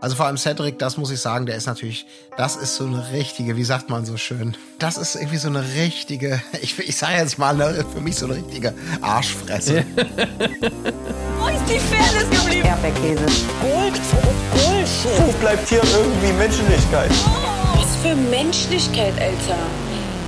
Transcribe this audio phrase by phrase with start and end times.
[0.00, 2.06] Also vor allem Cedric, das muss ich sagen, der ist natürlich,
[2.36, 5.64] das ist so eine richtige, wie sagt man so schön, das ist irgendwie so eine
[5.74, 9.84] richtige, ich, ich sage jetzt mal, ne, für mich so eine richtige Arschfresse.
[9.96, 12.66] Wo ist die Fairness geblieben?
[12.66, 13.24] Erdbeerkäse.
[13.60, 14.00] Gold,
[14.52, 15.26] Bullshit.
[15.26, 17.10] Wo bleibt hier irgendwie Menschlichkeit?
[17.74, 19.58] Was für Menschlichkeit, Alter.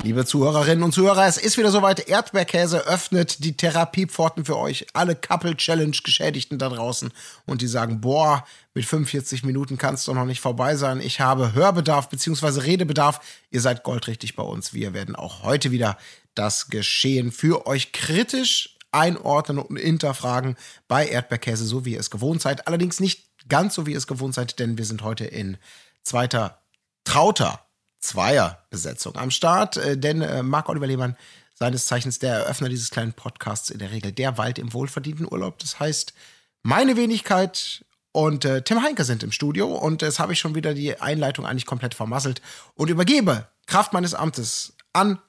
[0.03, 2.09] Liebe Zuhörerinnen und Zuhörer, es ist wieder soweit.
[2.09, 4.87] Erdbeerkäse öffnet die Therapiepforten für euch.
[4.95, 7.13] Alle Couple Challenge Geschädigten da draußen.
[7.45, 11.01] Und die sagen, boah, mit 45 Minuten kann es doch noch nicht vorbei sein.
[11.01, 12.61] Ich habe Hörbedarf bzw.
[12.61, 13.21] Redebedarf.
[13.51, 14.73] Ihr seid goldrichtig bei uns.
[14.73, 15.99] Wir werden auch heute wieder
[16.35, 20.57] das Geschehen für euch kritisch einordnen und hinterfragen
[20.89, 22.67] bei Erdbeerkäse, so wie ihr es gewohnt seid.
[22.67, 25.59] Allerdings nicht ganz so, wie ihr es gewohnt seid, denn wir sind heute in
[26.03, 26.63] zweiter
[27.05, 27.67] Trauter
[28.01, 31.17] Zweierbesetzung am Start, äh, denn äh, Marc-Oliver Lehmann,
[31.55, 35.59] seines Zeichens der Eröffner dieses kleinen Podcasts, in der Regel der Wald im wohlverdienten Urlaub.
[35.59, 36.15] Das heißt,
[36.63, 40.75] meine Wenigkeit und äh, Tim Heinke sind im Studio und es habe ich schon wieder
[40.75, 42.41] die Einleitung eigentlich komplett vermasselt
[42.75, 45.21] und übergebe Kraft meines Amtes an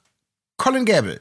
[0.56, 1.20] Colin Gable.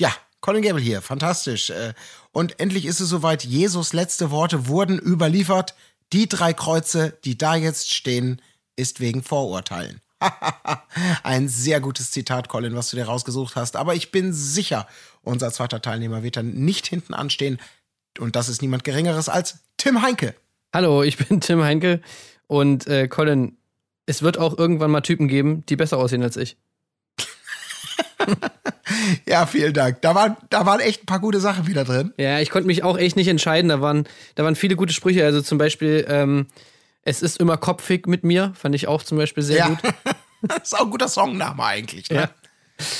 [0.00, 1.70] Ja, Colin Gable hier, fantastisch.
[1.70, 1.94] Äh,
[2.32, 5.74] Und endlich ist es soweit, Jesus letzte Worte wurden überliefert.
[6.12, 8.40] Die drei Kreuze, die da jetzt stehen,
[8.76, 10.00] ist wegen Vorurteilen.
[11.22, 13.76] Ein sehr gutes Zitat, Colin, was du dir rausgesucht hast.
[13.76, 14.86] Aber ich bin sicher,
[15.22, 17.58] unser zweiter Teilnehmer wird dann nicht hinten anstehen.
[18.18, 20.34] Und das ist niemand Geringeres als Tim Heinke.
[20.72, 22.00] Hallo, ich bin Tim Heinke
[22.46, 23.56] und äh, Colin,
[24.06, 26.56] es wird auch irgendwann mal Typen geben, die besser aussehen als ich.
[29.26, 30.00] Ja, vielen Dank.
[30.02, 32.12] Da waren, da waren echt ein paar gute Sachen wieder drin.
[32.16, 33.68] Ja, ich konnte mich auch echt nicht entscheiden.
[33.68, 35.24] Da waren, da waren viele gute Sprüche.
[35.24, 36.46] Also zum Beispiel, ähm,
[37.02, 39.68] es ist immer kopfig mit mir, fand ich auch zum Beispiel sehr ja.
[39.68, 39.78] gut.
[40.48, 42.08] das ist auch ein guter Songname eigentlich.
[42.10, 42.16] Ne?
[42.20, 42.30] Ja.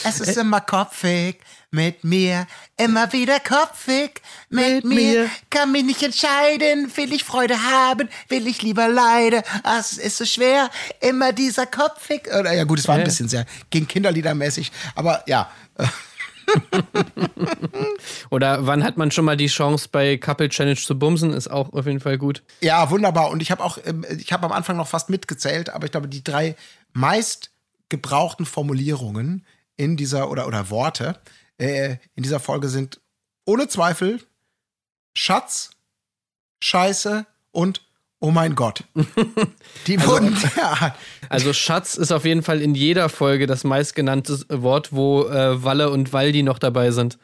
[0.05, 1.41] Es ist immer kopfig
[1.73, 4.95] mit mir, immer wieder kopfig mit, Mit mir.
[5.23, 5.31] mir.
[5.51, 9.43] Kann mich nicht entscheiden, will ich Freude haben, will ich lieber leide.
[9.65, 12.29] Ah, Es ist so schwer, immer dieser kopfig.
[12.33, 13.05] Ja gut, es war ein Ja.
[13.07, 15.51] bisschen sehr gegen Kinderliedermäßig, aber ja.
[18.31, 21.33] Oder wann hat man schon mal die Chance, bei Couple Challenge zu bumsen?
[21.33, 22.43] Ist auch auf jeden Fall gut.
[22.61, 23.31] Ja, wunderbar.
[23.31, 26.09] Und ich habe auch, ähm, ich habe am Anfang noch fast mitgezählt, aber ich glaube,
[26.09, 26.57] die drei
[26.93, 27.51] meist
[27.89, 29.45] gebrauchten Formulierungen
[29.77, 31.21] in dieser oder oder Worte
[31.59, 33.01] äh, in dieser Folge sind
[33.45, 34.21] ohne Zweifel
[35.15, 35.71] Schatz,
[36.61, 37.84] Scheiße und
[38.25, 38.85] Oh mein Gott.
[39.87, 40.97] Die wurden ja,
[41.29, 45.91] Also Schatz ist auf jeden Fall in jeder Folge das meistgenannte Wort, wo äh, Walle
[45.91, 47.19] und Waldi noch dabei sind.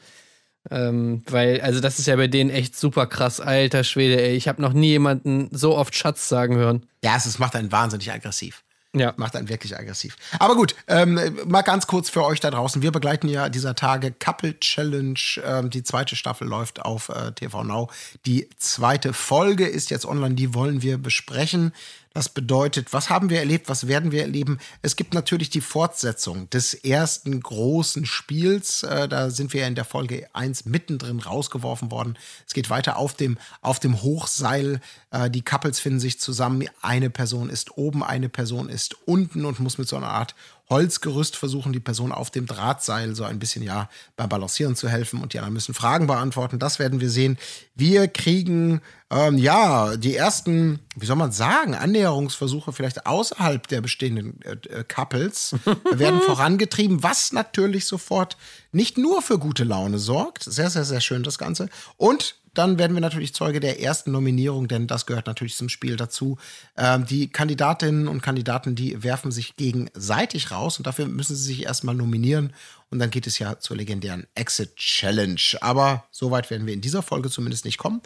[0.71, 4.37] Ähm, weil, also das ist ja bei denen echt super krass, alter Schwede, ey.
[4.37, 6.85] Ich habe noch nie jemanden so oft Schatz sagen hören.
[7.03, 8.63] ja, es macht einen wahnsinnig aggressiv.
[8.93, 9.15] Ja.
[9.17, 10.17] Macht einen wirklich aggressiv.
[10.41, 12.83] Aber gut, ähm, mal ganz kurz für euch da draußen.
[12.83, 15.19] Wir begleiten ja dieser Tage Couple Challenge.
[15.45, 17.89] Ähm, die zweite Staffel läuft auf äh, TV Now.
[18.27, 20.35] Die zweite Folge ist jetzt online.
[20.35, 21.73] Die wollen wir besprechen.
[22.13, 23.69] Das bedeutet, was haben wir erlebt?
[23.69, 24.59] Was werden wir erleben?
[24.83, 28.83] Es gibt natürlich die Fortsetzung des ersten großen Spiels.
[28.83, 32.19] Äh, da sind wir ja in der Folge 1 mittendrin rausgeworfen worden.
[32.49, 34.81] Es geht weiter auf dem, auf dem Hochseil.
[35.13, 36.69] Äh, die Couples finden sich zusammen.
[36.83, 40.35] Eine Person ist oben, eine Person ist unten und muss mit so einer Art
[40.71, 45.21] Holzgerüst versuchen, die Person auf dem Drahtseil so ein bisschen ja beim Balancieren zu helfen
[45.21, 46.59] und die anderen müssen Fragen beantworten.
[46.59, 47.39] Das werden wir sehen.
[47.75, 54.41] Wir kriegen ähm, ja die ersten, wie soll man sagen, Annäherungsversuche vielleicht außerhalb der bestehenden
[54.43, 55.57] äh, äh, Couples
[55.93, 58.37] werden vorangetrieben, was natürlich sofort
[58.71, 60.45] nicht nur für gute Laune sorgt.
[60.45, 61.69] Sehr, sehr, sehr schön das Ganze.
[61.97, 65.97] Und dann werden wir natürlich Zeuge der ersten Nominierung, denn das gehört natürlich zum Spiel
[65.97, 66.37] dazu.
[66.77, 71.65] Ähm, die Kandidatinnen und Kandidaten, die werfen sich gegenseitig raus und dafür müssen sie sich
[71.65, 72.53] erstmal nominieren.
[72.91, 75.41] Und dann geht es ja zur legendären Exit Challenge.
[75.63, 78.03] Aber so weit werden wir in dieser Folge zumindest nicht kommen.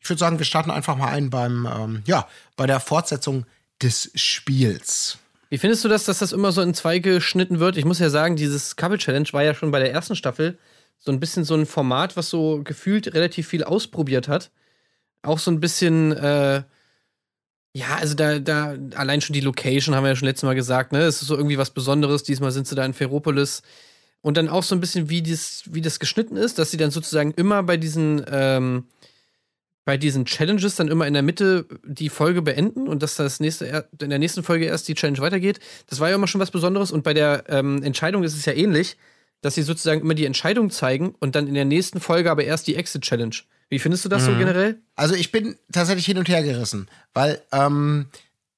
[0.00, 2.26] Ich würde sagen, wir starten einfach mal ein beim, ähm, ja,
[2.56, 3.44] bei der Fortsetzung
[3.82, 5.18] des Spiels.
[5.50, 7.76] Wie findest du das, dass das immer so in zwei geschnitten wird?
[7.76, 10.56] Ich muss ja sagen, dieses Couple Challenge war ja schon bei der ersten Staffel
[10.98, 14.50] so ein bisschen so ein Format, was so gefühlt relativ viel ausprobiert hat.
[15.22, 16.62] Auch so ein bisschen, äh,
[17.72, 20.92] ja, also da, da, allein schon die Location haben wir ja schon letztes Mal gesagt,
[20.92, 21.02] ne?
[21.02, 22.22] Es ist so irgendwie was Besonderes.
[22.24, 23.62] Diesmal sind sie da in Ferropolis.
[24.20, 26.90] Und dann auch so ein bisschen, wie, dies, wie das geschnitten ist, dass sie dann
[26.90, 28.86] sozusagen immer bei diesen, ähm,
[29.84, 33.86] bei diesen Challenges dann immer in der Mitte die Folge beenden und dass das nächste,
[34.00, 35.60] in der nächsten Folge erst die Challenge weitergeht.
[35.86, 38.52] Das war ja immer schon was Besonderes und bei der ähm, Entscheidung ist es ja
[38.52, 38.98] ähnlich,
[39.40, 42.66] dass sie sozusagen immer die Entscheidung zeigen und dann in der nächsten Folge aber erst
[42.66, 43.36] die Exit Challenge.
[43.70, 44.78] Wie findest du das so generell?
[44.96, 48.06] Also ich bin tatsächlich hin und her gerissen, weil ähm,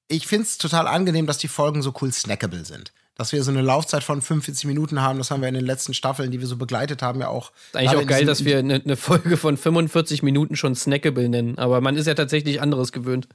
[0.07, 2.93] ich finde es total angenehm, dass die Folgen so cool snackable sind.
[3.15, 5.93] Dass wir so eine Laufzeit von 45 Minuten haben, das haben wir in den letzten
[5.93, 7.51] Staffeln, die wir so begleitet haben, ja auch.
[7.67, 11.57] Ist eigentlich auch geil, dass wir eine, eine Folge von 45 Minuten schon snackable nennen,
[11.57, 13.27] aber man ist ja tatsächlich anderes gewöhnt.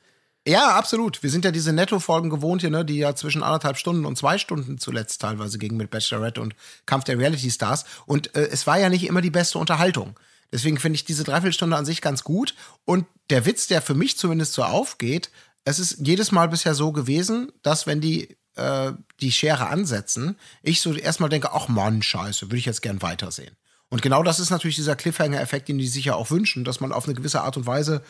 [0.46, 1.24] Ja, absolut.
[1.24, 4.38] Wir sind ja diese Netto-Folgen gewohnt hier, ne, die ja zwischen anderthalb Stunden und zwei
[4.38, 6.54] Stunden zuletzt teilweise gingen mit Bachelorette und
[6.86, 7.84] Kampf der Reality Stars.
[8.06, 10.18] Und äh, es war ja nicht immer die beste Unterhaltung.
[10.52, 12.54] Deswegen finde ich diese Dreiviertelstunde an sich ganz gut.
[12.84, 15.30] Und der Witz, der für mich zumindest so aufgeht,
[15.64, 20.80] es ist jedes Mal bisher so gewesen, dass wenn die äh, die Schere ansetzen, ich
[20.80, 23.56] so erstmal denke, ach Mann, scheiße, würde ich jetzt gern weitersehen.
[23.88, 26.92] Und genau das ist natürlich dieser Cliffhanger-Effekt, den die sich ja auch wünschen, dass man
[26.92, 28.02] auf eine gewisse Art und Weise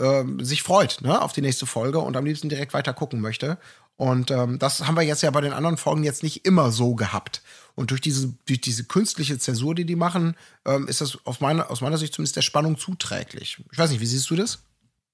[0.00, 3.58] ähm, sich freut ne, auf die nächste Folge und am liebsten direkt weiter gucken möchte.
[3.96, 6.94] Und ähm, das haben wir jetzt ja bei den anderen Folgen jetzt nicht immer so
[6.94, 7.42] gehabt.
[7.74, 11.70] Und durch diese, durch diese künstliche Zäsur, die die machen, ähm, ist das aus meiner,
[11.70, 13.62] aus meiner Sicht zumindest der Spannung zuträglich.
[13.70, 14.62] Ich weiß nicht, wie siehst du das?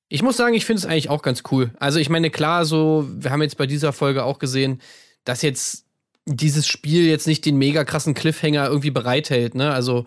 [0.08, 1.72] Ich muss sagen, ich finde es eigentlich auch ganz cool.
[1.80, 4.80] Also ich meine, klar, so, wir haben jetzt bei dieser Folge auch gesehen,
[5.24, 5.84] dass jetzt
[6.26, 9.56] dieses Spiel jetzt nicht den mega krassen Cliffhanger irgendwie bereithält.
[9.56, 9.72] Ne?
[9.72, 10.04] Also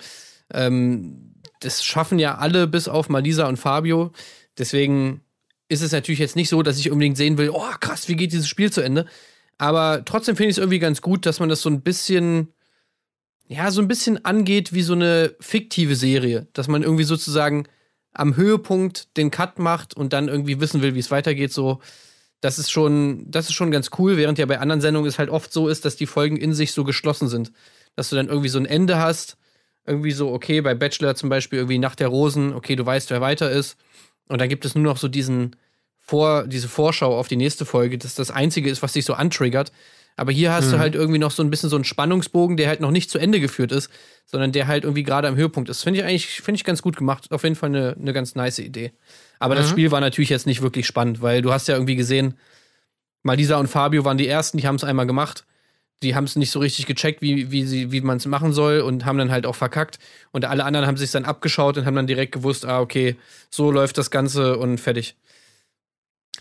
[0.54, 4.14] ähm, das schaffen ja alle bis auf Malisa und Fabio.
[4.60, 5.22] Deswegen
[5.70, 8.34] ist es natürlich jetzt nicht so, dass ich unbedingt sehen will, oh krass, wie geht
[8.34, 9.06] dieses Spiel zu Ende.
[9.58, 12.50] Aber trotzdem finde ich es irgendwie ganz gut, dass man das so ein bisschen,
[13.48, 16.48] ja, so ein bisschen angeht wie so eine fiktive Serie.
[16.54, 17.68] Dass man irgendwie sozusagen
[18.14, 21.54] am Höhepunkt den Cut macht und dann irgendwie wissen will, wie es weitergeht.
[21.54, 21.80] So,
[22.42, 25.30] das ist schon, das ist schon ganz cool, während ja bei anderen Sendungen es halt
[25.30, 27.52] oft so ist, dass die Folgen in sich so geschlossen sind.
[27.96, 29.38] Dass du dann irgendwie so ein Ende hast.
[29.86, 33.22] Irgendwie so, okay, bei Bachelor zum Beispiel irgendwie nach der Rosen, okay, du weißt, wer
[33.22, 33.78] weiter ist.
[34.30, 35.56] Und dann gibt es nur noch so diesen
[35.98, 39.72] Vor, diese Vorschau auf die nächste Folge, das das Einzige ist, was dich so antriggert.
[40.16, 40.72] Aber hier hast mhm.
[40.72, 43.20] du halt irgendwie noch so ein bisschen so einen Spannungsbogen, der halt noch nicht zu
[43.20, 43.90] Ende geführt ist,
[44.26, 45.84] sondern der halt irgendwie gerade am Höhepunkt ist.
[45.84, 47.31] Finde ich eigentlich, finde ich ganz gut gemacht.
[47.31, 48.92] Auf jeden Fall eine, eine ganz nice Idee.
[49.40, 49.60] Aber mhm.
[49.60, 52.36] das Spiel war natürlich jetzt nicht wirklich spannend, weil du hast ja irgendwie gesehen,
[53.24, 55.46] Malisa und Fabio waren die ersten, die haben es einmal gemacht.
[56.01, 59.06] Die haben es nicht so richtig gecheckt, wie, wie, wie man es machen soll und
[59.06, 60.00] haben dann halt auch verkackt.
[60.31, 63.18] Und alle anderen haben sich dann abgeschaut und haben dann direkt gewusst, ah, okay,
[63.50, 65.16] so läuft das Ganze und fertig.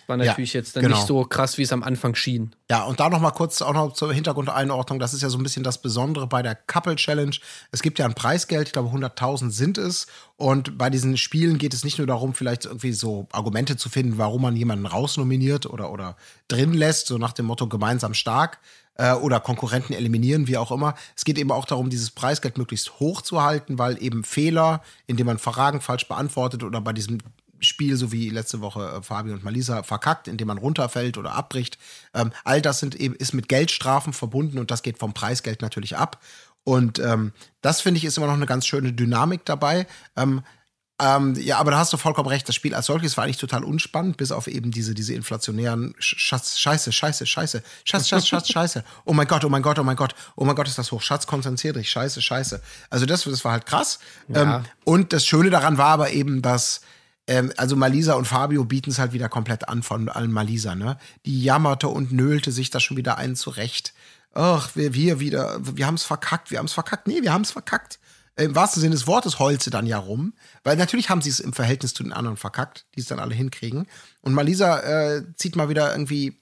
[0.08, 0.96] War natürlich ja, jetzt dann genau.
[0.96, 2.54] nicht so krass, wie es am Anfang schien.
[2.70, 4.98] Ja, und da noch mal kurz auch noch zur Hintergrundeinordnung.
[4.98, 7.36] Das ist ja so ein bisschen das Besondere bei der Couple Challenge.
[7.72, 10.06] Es gibt ja ein Preisgeld, ich glaube 100.000 sind es.
[10.36, 14.16] Und bei diesen Spielen geht es nicht nur darum, vielleicht irgendwie so Argumente zu finden,
[14.16, 16.16] warum man jemanden rausnominiert oder, oder
[16.48, 18.60] drin lässt, so nach dem Motto gemeinsam stark
[18.98, 20.94] äh, oder Konkurrenten eliminieren, wie auch immer.
[21.16, 25.26] Es geht eben auch darum, dieses Preisgeld möglichst hoch zu halten, weil eben Fehler, indem
[25.26, 27.18] man Fragen falsch beantwortet oder bei diesem
[27.60, 31.78] Spiel, so wie letzte Woche äh, Fabi und Malisa, verkackt, indem man runterfällt oder abbricht.
[32.14, 35.96] Ähm, all das sind eben, ist mit Geldstrafen verbunden und das geht vom Preisgeld natürlich
[35.96, 36.20] ab.
[36.64, 39.86] Und ähm, das finde ich ist immer noch eine ganz schöne Dynamik dabei.
[40.16, 40.42] Ähm,
[41.00, 42.48] ähm, ja, aber da hast du vollkommen recht.
[42.48, 46.58] Das Spiel als solches war eigentlich total unspannend, bis auf eben diese, diese inflationären Schatz,
[46.58, 48.84] Scheiße, Scheiße, Scheiße, Schatz, Schatz, Schatz, Scheiße.
[49.04, 51.00] Oh mein Gott, oh mein Gott, oh mein Gott, oh mein Gott, ist das hoch.
[51.00, 52.60] Schatz, konzentrier dich, Scheiße, Scheiße.
[52.90, 54.00] Also das, das war halt krass.
[54.28, 54.56] Ja.
[54.56, 56.80] Ähm, und das Schöne daran war aber eben, dass
[57.28, 60.98] ähm, also Malisa und Fabio bieten es halt wieder komplett an von allen Malisa, ne?
[61.26, 63.94] Die jammerte und nölte sich da schon wieder einen zurecht.
[64.34, 67.06] Ach, wir, wir wieder, wir haben es verkackt, wir haben es verkackt.
[67.06, 68.00] Nee, wir haben es verkackt.
[68.38, 70.34] Im wahrsten Sinne des Wortes heult sie dann ja rum.
[70.64, 73.34] Weil natürlich haben sie es im Verhältnis zu den anderen verkackt, die es dann alle
[73.34, 73.86] hinkriegen.
[74.20, 76.40] Und Malisa äh, zieht mal wieder irgendwie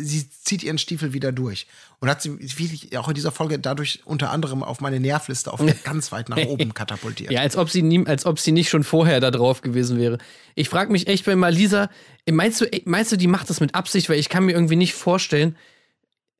[0.00, 1.66] sie zieht ihren Stiefel wieder durch.
[2.00, 5.60] Und hat sie wirklich auch in dieser Folge dadurch unter anderem auf meine Nervliste auf
[5.84, 7.32] ganz weit nach oben katapultiert.
[7.32, 10.18] ja, als ob sie nie, als ob sie nicht schon vorher da drauf gewesen wäre.
[10.54, 11.90] Ich frage mich echt bei Malisa,
[12.30, 14.08] meinst du, meinst du, die macht das mit Absicht?
[14.08, 15.56] Weil ich kann mir irgendwie nicht vorstellen,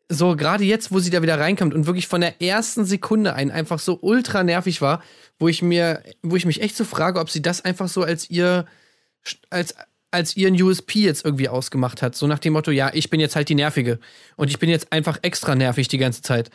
[0.09, 3.51] so gerade jetzt, wo sie da wieder reinkommt und wirklich von der ersten Sekunde ein
[3.51, 5.03] einfach so ultra nervig war,
[5.39, 8.31] wo ich mir, wo ich mich echt so frage, ob sie das einfach so als
[8.31, 8.65] ihr,
[9.51, 9.75] als,
[10.11, 12.15] als ihren USP jetzt irgendwie ausgemacht hat.
[12.15, 13.99] So nach dem Motto, ja, ich bin jetzt halt die Nervige.
[14.37, 16.51] Und ich bin jetzt einfach extra nervig die ganze Zeit.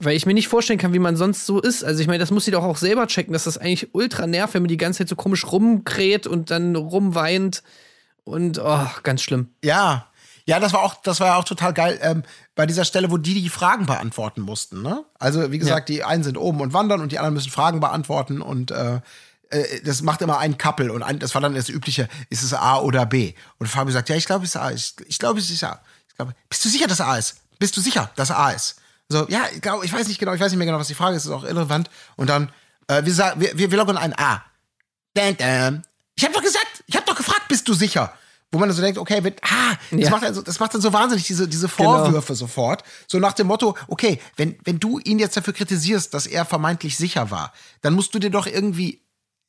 [0.00, 1.84] Weil ich mir nicht vorstellen kann, wie man sonst so ist.
[1.84, 4.54] Also ich meine, das muss sie doch auch selber checken, dass das eigentlich ultra nervt,
[4.54, 7.62] wenn man die ganze Zeit so komisch rumkräht und dann rumweint.
[8.24, 9.50] Und oh, ganz schlimm.
[9.62, 10.09] Ja.
[10.46, 12.22] Ja, das war auch, das war ja auch total geil ähm,
[12.54, 14.82] bei dieser Stelle, wo die die Fragen beantworten mussten.
[14.82, 15.04] Ne?
[15.18, 15.94] Also wie gesagt, ja.
[15.96, 19.00] die einen sind oben und wandern und die anderen müssen Fragen beantworten und äh,
[19.50, 22.54] äh, das macht immer ein Couple und ein, das war dann das übliche, ist es
[22.54, 23.34] A oder B?
[23.58, 24.70] Und Fabio sagt, ja, ich glaube, es ist A.
[24.70, 25.80] Ich, ich glaube, es ist A.
[26.08, 27.36] Ich glaube, bist du sicher, dass A ist?
[27.58, 28.76] Bist du sicher, dass A ist?
[29.08, 30.94] So, ja, ich, glaub, ich weiß nicht genau, ich weiß nicht mehr genau, was die
[30.94, 31.90] Frage ist, ist auch irrelevant.
[32.16, 32.50] Und dann,
[32.86, 34.42] äh, wir, sagen, wir, wir, wir loggen ein A.
[36.14, 38.12] Ich habe doch gesagt, ich habe doch gefragt, bist du sicher?
[38.52, 40.10] Wo man dann so denkt, okay, wenn, ah, das, ja.
[40.10, 41.68] macht dann so, das macht dann so wahnsinnig diese, diese.
[41.68, 42.38] Vorwürfe genau.
[42.38, 42.82] sofort.
[43.06, 46.96] So nach dem Motto, okay, wenn, wenn du ihn jetzt dafür kritisierst, dass er vermeintlich
[46.96, 49.02] sicher war, dann musst du dir doch irgendwie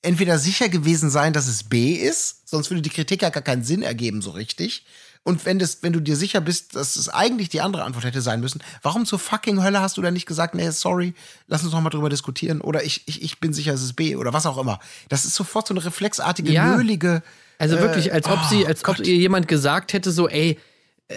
[0.04, 3.64] entweder sicher gewesen sein, dass es B ist, sonst würde die Kritik ja gar keinen
[3.64, 4.86] Sinn ergeben, so richtig.
[5.24, 8.22] Und wenn, das, wenn du dir sicher bist, dass es eigentlich die andere Antwort hätte
[8.22, 11.14] sein müssen, warum zur fucking Hölle hast du dann nicht gesagt, nee, sorry,
[11.48, 14.16] lass uns noch mal drüber diskutieren oder ich, ich, ich bin sicher, es ist B
[14.16, 14.80] oder was auch immer.
[15.10, 16.76] Das ist sofort so eine reflexartige, ja.
[16.76, 17.22] nölige
[17.62, 20.58] Also wirklich, als ob oh sie, als ob ihr jemand gesagt hätte, so, ey,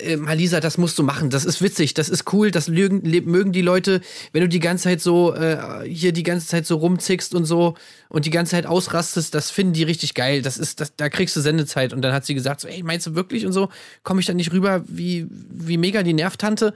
[0.03, 3.53] äh, Malisa, das musst du machen, das ist witzig, das ist cool, das mögen, mögen
[3.53, 7.35] die Leute, wenn du die ganze Zeit so äh, hier die ganze Zeit so rumzickst
[7.35, 7.77] und so
[8.11, 10.43] und die ganze Zeit ausrastest, das finden die richtig geil.
[10.43, 11.95] Das ist, das, da kriegst du Sendezeit.
[11.95, 13.71] Und dann hat sie gesagt, so, ey, meinst du wirklich und so,
[14.03, 16.75] komme ich dann nicht rüber wie, wie mega die Nervtante?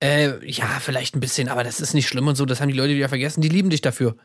[0.00, 2.76] Äh, ja, vielleicht ein bisschen, aber das ist nicht schlimm und so, das haben die
[2.78, 4.16] Leute wieder vergessen, die lieben dich dafür.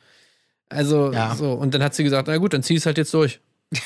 [0.70, 1.36] Also, Ja.
[1.36, 3.40] so, und dann hat sie gesagt, na gut, dann zieh es halt jetzt durch.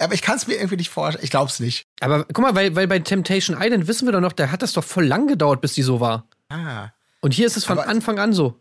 [0.00, 1.22] Aber ich kann es mir irgendwie nicht vorstellen.
[1.24, 1.86] Ich glaube es nicht.
[2.00, 4.72] Aber guck mal, weil, weil bei Temptation Island wissen wir doch noch, da hat das
[4.72, 6.26] doch voll lang gedauert, bis die so war.
[6.48, 6.88] Ah.
[7.20, 8.58] Und hier ist es von Aber- Anfang an so.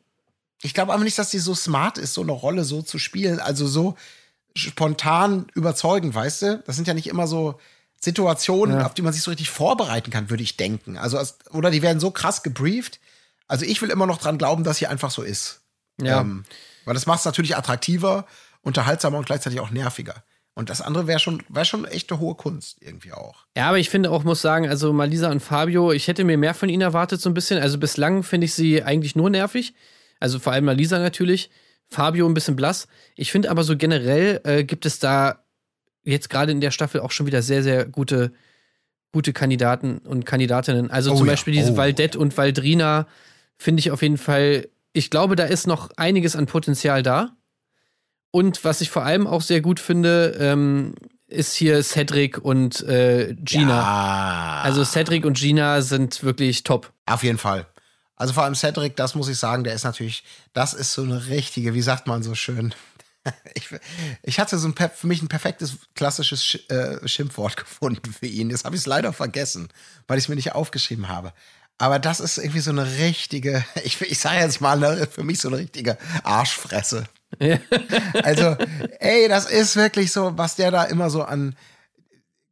[0.62, 3.40] Ich glaube aber nicht, dass die so smart ist, so eine Rolle so zu spielen.
[3.40, 3.96] Also so
[4.56, 6.64] spontan überzeugend, weißt du?
[6.66, 7.60] Das sind ja nicht immer so
[8.02, 8.86] Situationen, Ja.
[8.86, 10.98] auf die man sich so richtig vorbereiten kann, würde ich denken.
[10.98, 11.20] Also,
[11.52, 13.00] oder die werden so krass gebrieft.
[13.48, 15.62] Also ich will immer noch dran glauben, dass sie einfach so ist.
[16.02, 16.22] Ja.
[16.22, 16.44] Ähm,
[16.86, 18.26] weil das macht es natürlich attraktiver,
[18.62, 20.24] unterhaltsamer und gleichzeitig auch nerviger.
[20.60, 23.46] Und das andere wäre schon, wär schon echt eine hohe Kunst irgendwie auch.
[23.56, 26.54] Ja, aber ich finde auch, muss sagen, also Malisa und Fabio, ich hätte mir mehr
[26.54, 27.62] von ihnen erwartet, so ein bisschen.
[27.62, 29.74] Also bislang finde ich sie eigentlich nur nervig.
[30.20, 31.50] Also vor allem Malisa natürlich.
[31.88, 32.90] Fabio ein bisschen blass.
[33.16, 35.46] Ich finde aber so generell äh, gibt es da
[36.04, 38.34] jetzt gerade in der Staffel auch schon wieder sehr, sehr gute,
[39.14, 40.92] gute Kandidaten und Kandidatinnen.
[40.92, 41.34] Also Oh zum ja.
[41.34, 41.78] Beispiel diese Oh.
[41.78, 43.08] Valdette und Valdrina
[43.56, 47.32] finde ich auf jeden Fall, ich glaube, da ist noch einiges an Potenzial da.
[48.32, 50.96] Und was ich vor allem auch sehr gut finde, ähm,
[51.28, 53.78] ist hier Cedric und äh, Gina.
[53.78, 54.62] Ja.
[54.64, 56.92] Also Cedric und Gina sind wirklich top.
[57.06, 57.66] Auf jeden Fall.
[58.16, 61.28] Also vor allem Cedric, das muss ich sagen, der ist natürlich, das ist so eine
[61.28, 62.74] richtige, wie sagt man so schön.
[63.54, 63.68] Ich,
[64.24, 68.50] ich hatte so ein, für mich ein perfektes klassisches Sch äh, Schimpfwort gefunden für ihn.
[68.50, 69.68] Das habe ich leider vergessen,
[70.08, 71.34] weil ich es mir nicht aufgeschrieben habe.
[71.78, 75.50] Aber das ist irgendwie so eine richtige, ich, ich sage jetzt mal, für mich so
[75.50, 77.04] eine richtige Arschfresse.
[78.24, 78.56] Also,
[79.00, 81.56] ey, das ist wirklich so, was der da immer so an,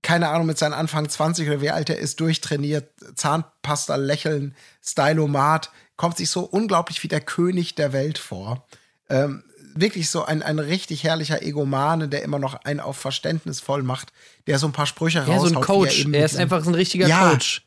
[0.01, 5.72] keine Ahnung, mit seinen Anfang 20 oder wie alt er ist, durchtrainiert, Zahnpasta lächeln, Stylomat,
[5.96, 8.65] kommt sich so unglaublich wie der König der Welt vor.
[9.10, 9.43] Ähm,
[9.75, 14.13] wirklich so ein, ein richtig herrlicher Egomane, der immer noch einen auf verständnisvoll macht,
[14.48, 15.55] der so ein paar Sprüche Ja, so raushaut.
[15.57, 16.01] ein Coach.
[16.03, 17.31] Er mit ist einfach so ein richtiger Ja.
[17.31, 17.63] Coach.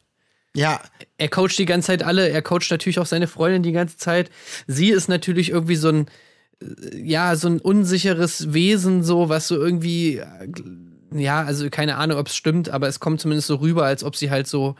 [0.56, 0.80] Ja,
[1.16, 2.28] Er coacht die ganze Zeit alle.
[2.28, 4.30] Er coacht natürlich auch seine Freundin die ganze Zeit.
[4.66, 6.06] Sie ist natürlich irgendwie so ein,
[6.94, 10.20] ja, so ein unsicheres Wesen, so, was so irgendwie,
[11.12, 14.16] ja, also keine Ahnung, ob es stimmt, aber es kommt zumindest so rüber, als ob
[14.16, 14.74] sie halt so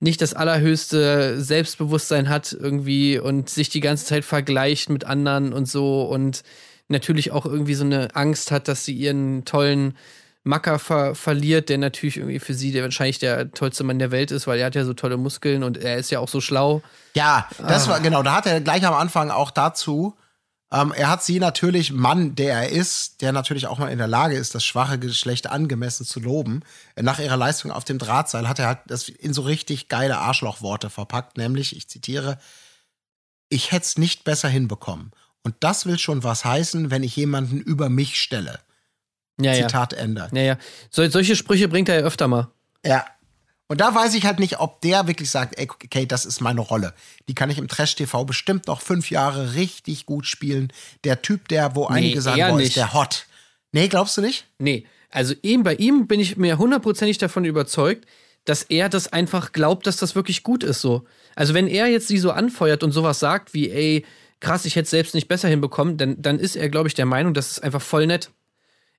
[0.00, 5.68] nicht das allerhöchste Selbstbewusstsein hat irgendwie und sich die ganze Zeit vergleicht mit anderen und
[5.68, 6.42] so und
[6.86, 9.96] natürlich auch irgendwie so eine Angst hat, dass sie ihren tollen
[10.44, 14.30] Macker ver verliert, der natürlich irgendwie für sie der wahrscheinlich der tollste Mann der Welt
[14.30, 16.80] ist, weil er hat ja so tolle Muskeln und er ist ja auch so schlau.
[17.14, 17.90] Ja, das Ah.
[17.90, 20.14] war genau, da hat er gleich am Anfang auch dazu.
[20.70, 24.06] Ähm, er hat sie natürlich, Mann, der er ist, der natürlich auch mal in der
[24.06, 26.62] Lage ist, das schwache Geschlecht angemessen zu loben.
[27.00, 30.90] Nach ihrer Leistung auf dem Drahtseil hat er halt das in so richtig geile Arschlochworte
[30.90, 32.38] verpackt, nämlich, ich zitiere,
[33.48, 35.12] ich hätte es nicht besser hinbekommen.
[35.42, 38.60] Und das will schon was heißen, wenn ich jemanden über mich stelle.
[39.40, 39.66] Ja, ja.
[39.66, 40.28] Zitat Ende.
[40.32, 40.58] Ja, ja.
[40.90, 42.48] So, solche Sprüche bringt er ja öfter mal.
[42.84, 43.06] Ja.
[43.68, 46.62] Und da weiß ich halt nicht, ob der wirklich sagt, ey, okay, das ist meine
[46.62, 46.94] Rolle.
[47.28, 50.72] Die kann ich im Trash-TV bestimmt noch fünf Jahre richtig gut spielen.
[51.04, 52.68] Der Typ, der, wo einige sagen, boah, nicht.
[52.68, 53.26] ist der hot.
[53.72, 54.46] Nee, glaubst du nicht?
[54.58, 58.06] Nee, also ihm, bei ihm bin ich mir hundertprozentig davon überzeugt,
[58.46, 61.04] dass er das einfach glaubt, dass das wirklich gut ist so.
[61.34, 64.06] Also wenn er jetzt sie so anfeuert und sowas sagt wie, ey,
[64.40, 67.06] krass, ich hätte es selbst nicht besser hinbekommen, dann, dann ist er, glaube ich, der
[67.06, 68.30] Meinung, das ist einfach voll nett.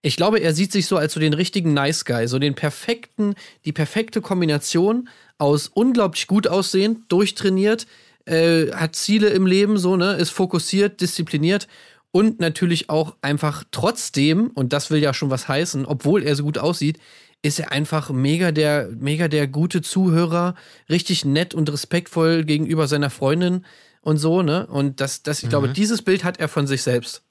[0.01, 3.35] Ich glaube, er sieht sich so als so den richtigen Nice Guy, so den perfekten,
[3.65, 7.85] die perfekte Kombination aus unglaublich gut aussehen, durchtrainiert,
[8.25, 11.67] äh, hat Ziele im Leben, so, ne, ist fokussiert, diszipliniert
[12.11, 16.43] und natürlich auch einfach trotzdem, und das will ja schon was heißen, obwohl er so
[16.43, 16.99] gut aussieht,
[17.41, 20.55] ist er einfach mega der, mega der gute Zuhörer,
[20.89, 23.65] richtig nett und respektvoll gegenüber seiner Freundin
[24.01, 24.67] und so, ne?
[24.67, 27.23] Und das, das, ich glaube, dieses Bild hat er von sich selbst.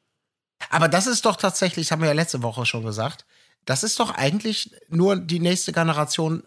[0.70, 3.24] Aber das ist doch tatsächlich, das haben wir ja letzte Woche schon gesagt,
[3.64, 6.42] das ist doch eigentlich nur die nächste Generation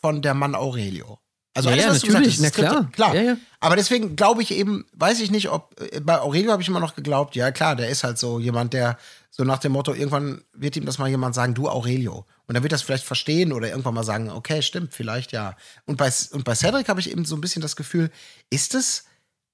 [0.00, 1.18] von der Mann Aurelio.
[1.52, 2.90] Also Ja, alles, ja, was du gesagt natürlich, hast, na klar.
[2.92, 3.14] klar.
[3.14, 3.36] Ja, ja.
[3.58, 6.94] Aber deswegen glaube ich eben, weiß ich nicht, ob bei Aurelio habe ich immer noch
[6.94, 8.98] geglaubt, ja klar, der ist halt so jemand, der
[9.30, 12.26] so nach dem Motto, irgendwann wird ihm das mal jemand sagen, du Aurelio.
[12.46, 15.56] Und dann wird das vielleicht verstehen oder irgendwann mal sagen, okay, stimmt, vielleicht ja.
[15.86, 18.10] Und bei, und bei Cedric habe ich eben so ein bisschen das Gefühl,
[18.50, 19.04] ist es,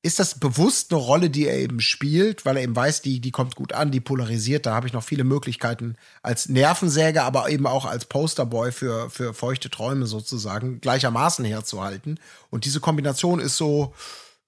[0.07, 3.33] ist das bewusst eine Rolle, die er eben spielt, weil er eben weiß, die, die
[3.33, 7.67] kommt gut an, die polarisiert, da habe ich noch viele Möglichkeiten als Nervensäge, aber eben
[7.67, 12.21] auch als Posterboy für, für feuchte Träume sozusagen gleichermaßen herzuhalten.
[12.51, 13.95] Und diese Kombination ist so,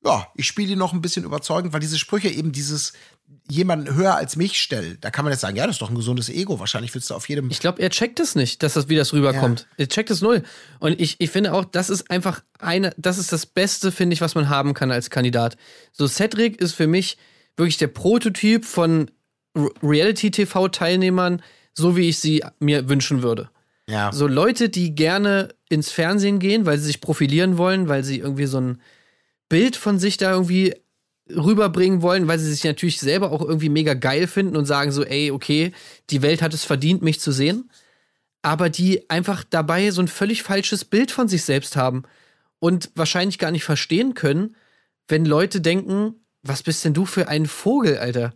[0.04, 2.92] ja, ich spiele die noch ein bisschen überzeugend, weil diese Sprüche eben dieses
[3.50, 4.98] jemanden höher als mich stellen.
[5.00, 6.60] Da kann man jetzt sagen, ja, das ist doch ein gesundes Ego.
[6.60, 7.50] Wahrscheinlich willst du auf jedem.
[7.50, 9.66] Ich glaube, er checkt es nicht, dass das, wie das rüberkommt.
[9.76, 10.42] Er checkt es null.
[10.80, 14.20] Und ich, ich finde auch, das ist einfach eine, das ist das Beste, finde ich,
[14.20, 15.56] was man haben kann als Kandidat.
[15.92, 17.16] So, Cedric ist für mich
[17.56, 19.10] wirklich der Prototyp von
[19.82, 21.42] Reality-TV-Teilnehmern,
[21.72, 23.50] so wie ich sie mir wünschen würde.
[23.88, 24.12] ja.
[24.12, 28.46] So Leute, die gerne ins Fernsehen gehen, weil sie sich profilieren wollen, weil sie irgendwie
[28.46, 28.80] so ein
[29.48, 30.74] Bild von sich da irgendwie
[31.30, 35.04] rüberbringen wollen, weil sie sich natürlich selber auch irgendwie mega geil finden und sagen so,
[35.04, 35.72] ey, okay,
[36.10, 37.70] die Welt hat es verdient, mich zu sehen.
[38.42, 42.04] Aber die einfach dabei so ein völlig falsches Bild von sich selbst haben
[42.60, 44.56] und wahrscheinlich gar nicht verstehen können,
[45.08, 48.32] wenn Leute denken, was bist denn du für ein Vogel, Alter?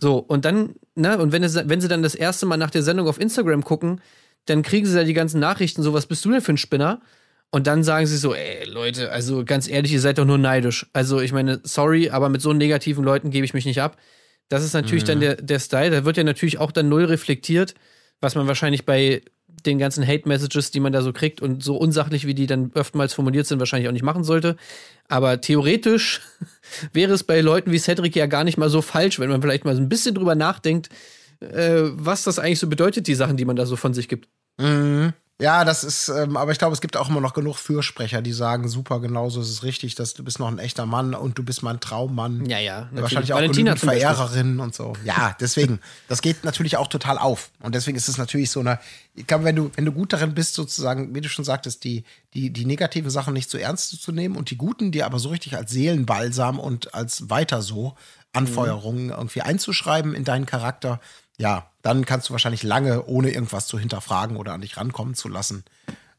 [0.00, 2.82] So, und dann, ne, und wenn, es, wenn sie dann das erste Mal nach der
[2.82, 4.00] Sendung auf Instagram gucken,
[4.46, 7.00] dann kriegen sie da die ganzen Nachrichten, so, was bist du denn für ein Spinner?
[7.54, 10.86] Und dann sagen sie so, ey, Leute, also ganz ehrlich, ihr seid doch nur neidisch.
[10.94, 13.98] Also, ich meine, sorry, aber mit so negativen Leuten gebe ich mich nicht ab.
[14.48, 15.90] Das ist natürlich dann der, der Style.
[15.90, 17.74] Da wird ja natürlich auch dann null reflektiert,
[18.20, 19.20] was man wahrscheinlich bei
[19.66, 23.12] den ganzen Hate-Messages, die man da so kriegt und so unsachlich, wie die dann oftmals
[23.12, 24.56] formuliert sind, wahrscheinlich auch nicht machen sollte.
[25.08, 26.22] Aber theoretisch
[26.94, 29.66] wäre es bei Leuten wie Cedric ja gar nicht mal so falsch, wenn man vielleicht
[29.66, 30.88] mal so ein bisschen drüber nachdenkt,
[31.40, 34.28] äh, was das eigentlich so bedeutet, die Sachen, die man da so von sich gibt.
[34.58, 35.12] Mhm.
[35.42, 38.32] Ja, das ist, ähm, aber ich glaube, es gibt auch immer noch genug Fürsprecher, die
[38.32, 41.42] sagen, super, genauso ist es richtig, dass du bist noch ein echter Mann und du
[41.42, 42.46] bist mein Traummann.
[42.46, 42.82] Ja, ja.
[42.82, 43.02] natürlich.
[43.02, 44.00] Wahrscheinlich auch Valentina genügend.
[44.00, 44.92] Verehrerinnen und so.
[45.04, 45.80] Ja, deswegen.
[46.08, 47.50] Das geht natürlich auch total auf.
[47.58, 48.78] Und deswegen ist es natürlich so eine,
[49.16, 52.04] ich glaube, wenn du, wenn du gut darin bist, sozusagen, wie du schon sagtest, die,
[52.34, 55.30] die, die negativen Sachen nicht zu ernst zu nehmen und die guten, die aber so
[55.30, 57.96] richtig als Seelenbalsam und als weiter so
[58.32, 61.00] Anfeuerungen irgendwie einzuschreiben in deinen Charakter,
[61.38, 65.28] ja, dann kannst du wahrscheinlich lange, ohne irgendwas zu hinterfragen oder an dich rankommen zu
[65.28, 65.64] lassen,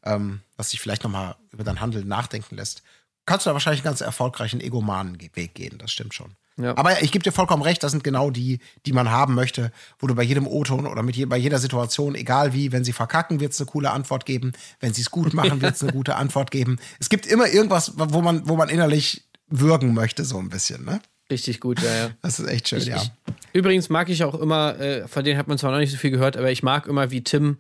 [0.03, 2.83] ähm, was dich vielleicht nochmal über dein Handeln nachdenken lässt,
[3.25, 6.35] kannst du da wahrscheinlich einen ganz erfolgreichen egomanen Weg gehen, das stimmt schon.
[6.57, 6.77] Ja.
[6.77, 10.05] Aber ich gebe dir vollkommen recht, das sind genau die, die man haben möchte, wo
[10.05, 13.39] du bei jedem O-Ton oder mit je, bei jeder Situation, egal wie, wenn sie verkacken,
[13.39, 14.51] wird es eine coole Antwort geben.
[14.79, 16.77] Wenn sie es gut machen, wird es eine gute Antwort geben.
[16.99, 21.01] Es gibt immer irgendwas, wo man, wo man innerlich würgen möchte, so ein bisschen, ne?
[21.33, 22.09] Richtig gut, ja, ja.
[22.21, 22.97] Das ist echt schön, Ich, ja.
[22.97, 23.11] ich,
[23.53, 26.11] übrigens mag ich auch immer, äh, von denen hat man zwar noch nicht so viel
[26.11, 27.57] gehört, aber ich mag immer, wie Tim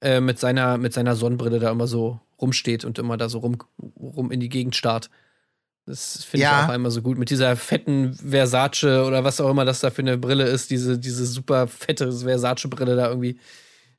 [0.00, 3.58] äh, mit, seiner, mit seiner Sonnenbrille da immer so rumsteht und immer da so rum,
[4.00, 5.10] rum in die Gegend starrt.
[5.86, 6.60] Das finde Ja.
[6.60, 7.18] ich auch einmal so gut.
[7.18, 10.98] Mit dieser fetten Versace oder was auch immer das da für eine Brille ist, diese,
[10.98, 13.40] diese super fette Versace-Brille da irgendwie,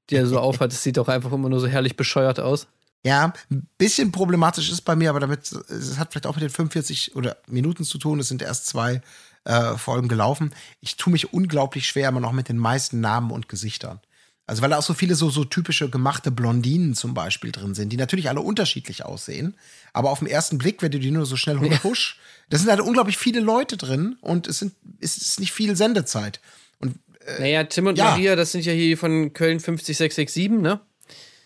[0.09, 0.71] die er so aufhat.
[0.71, 2.67] Das sieht auch einfach immer nur so herrlich bescheuert aus.
[3.05, 6.49] Ja, ein bisschen problematisch ist bei mir, aber damit, es hat vielleicht auch mit den
[6.49, 8.19] 45 oder Minuten zu tun.
[8.19, 9.01] Es sind erst zwei
[9.45, 10.53] äh, Folgen gelaufen.
[10.81, 14.01] Ich tue mich unglaublich schwer immer noch mit den meisten Namen und Gesichtern.
[14.45, 17.89] Also weil da auch so viele so, so typische gemachte Blondinen zum Beispiel drin sind,
[17.89, 19.55] die natürlich alle unterschiedlich aussehen.
[19.93, 22.81] Aber auf den ersten Blick, wenn du die nur so schnell husch, da sind halt
[22.81, 26.41] unglaublich viele Leute drin und es sind, es ist nicht viel Sendezeit.
[26.79, 26.95] Und
[27.39, 28.05] Naja, Tim und ja.
[28.05, 30.79] Maria, das sind ja hier von Köln 50667, ne?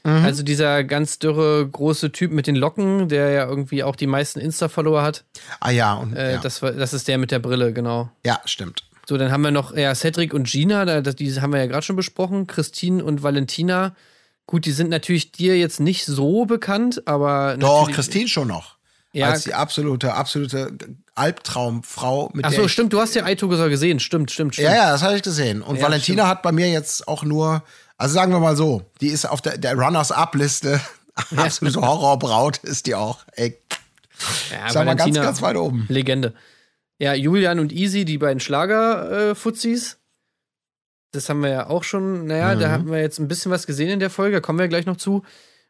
[0.05, 4.39] Also dieser ganz dürre, große Typ mit den Locken, der ja irgendwie auch die meisten
[4.41, 5.23] Insta-Follower hat.
[5.61, 6.37] ah ja, und Äh, ja.
[6.41, 8.09] das, war, das ist der mit der Brille, genau.
[8.25, 8.83] ja, stimmt.
[9.07, 11.65] So, dann haben wir noch ja, Cedric und Gina, da, das, die haben wir ja
[11.67, 12.47] gerade schon besprochen.
[12.47, 13.95] Christine und Valentina.
[14.45, 17.57] Gut, die sind natürlich dir jetzt nicht so bekannt, aber.
[17.57, 18.77] Doch, Christine schon noch.
[19.13, 20.75] Ja, als die absolute, absolute
[21.15, 23.99] Albtraumfrau, mit Ach der so, stimmt, du hast ja Aitogesor gesehen.
[23.99, 24.67] Stimmt, stimmt, stimmt.
[24.67, 25.61] Ja, ja, das habe ich gesehen.
[25.61, 26.29] Und Ja, Valentina stimmt.
[26.29, 27.63] hat bei mir jetzt auch nur,
[27.97, 30.79] also sagen wir mal so, die ist auf der, der Runners-Up-Liste.
[31.36, 33.25] Absolute Horrorbraut ist die auch.
[33.34, 33.58] Ey,
[34.51, 35.86] Ja, sag mal ganz, ganz weit oben.
[35.89, 36.34] Legende.
[36.99, 39.97] Ja, Julian und Easy, die beiden Schlager-Fuzis.
[41.12, 42.60] das haben wir ja auch schon, naja, Mhm.
[42.60, 44.86] da haben wir jetzt ein bisschen was gesehen in der Folge, da kommen wir gleich
[44.88, 45.23] noch zu.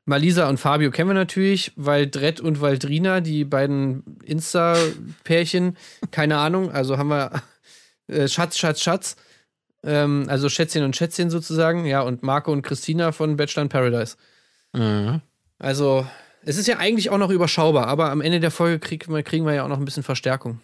[0.05, 5.77] Malisa und Fabio kennen wir natürlich, Waldrett und Waldrina, die beiden Insta-Pärchen,
[6.12, 7.41] keine Ahnung, also haben wir
[8.07, 9.15] äh, Schatz, Schatz, Schatz,
[9.83, 14.15] ähm, also Schätzchen und Schätzchen sozusagen, ja, und Marco und Christina von Bachelor in Paradise.
[14.73, 15.21] Mhm.
[15.59, 16.07] Also,
[16.43, 19.45] es ist ja eigentlich auch noch überschaubar, aber am Ende der Folge kriegen wir, kriegen
[19.45, 20.59] wir ja auch noch ein bisschen Verstärkung.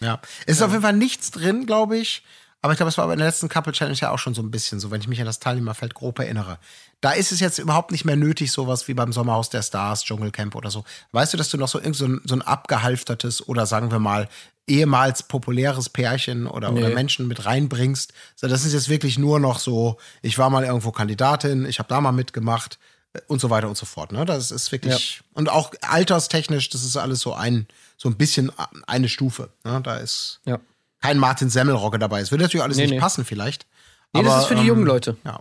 [0.00, 0.20] Ja.
[0.46, 2.22] Es ist auf jeden Fall nichts drin, glaube ich.
[2.60, 4.50] Aber ich glaube, es war bei der letzten Couple Challenge ja auch schon so ein
[4.50, 6.58] bisschen so, wenn ich mich an das Teilnehmerfeld grob erinnere.
[7.00, 10.56] Da ist es jetzt überhaupt nicht mehr nötig, sowas wie beim Sommerhaus der Stars, Dschungelcamp
[10.56, 10.84] oder so.
[11.12, 14.00] Weißt du, dass du noch so, irgend so, ein, so ein abgehalftertes oder sagen wir
[14.00, 14.28] mal
[14.68, 16.94] ehemals populäres Pärchen oder, oder Nee.
[16.94, 18.12] Menschen mit reinbringst?
[18.36, 21.88] So, das ist jetzt wirklich nur noch so, ich war mal irgendwo Kandidatin, ich habe
[21.88, 22.78] da mal mitgemacht
[23.14, 24.12] äh, und so weiter und so fort.
[24.12, 24.24] Ne?
[24.24, 28.52] Das ist wirklich, und auch alterstechnisch, das ist alles so ein, so ein bisschen
[28.86, 29.50] eine Stufe.
[29.64, 29.80] Ne?
[29.82, 30.58] Da ist Ja.
[31.00, 32.20] kein Martin Semmelrogge dabei.
[32.20, 33.00] Es würde natürlich alles Nee, nicht nee.
[33.00, 33.66] passen, vielleicht.
[34.12, 35.16] Nee, das ist für die ähm, jungen Leute.
[35.24, 35.40] Ja.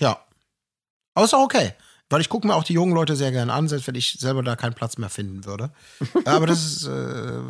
[0.00, 0.18] Ja.
[1.14, 1.72] Aber ist auch okay.
[2.10, 4.42] Weil ich gucke mir auch die jungen Leute sehr gerne an, selbst wenn ich selber
[4.42, 5.70] da keinen Platz mehr finden würde.
[6.26, 7.40] Aber das ist, äh,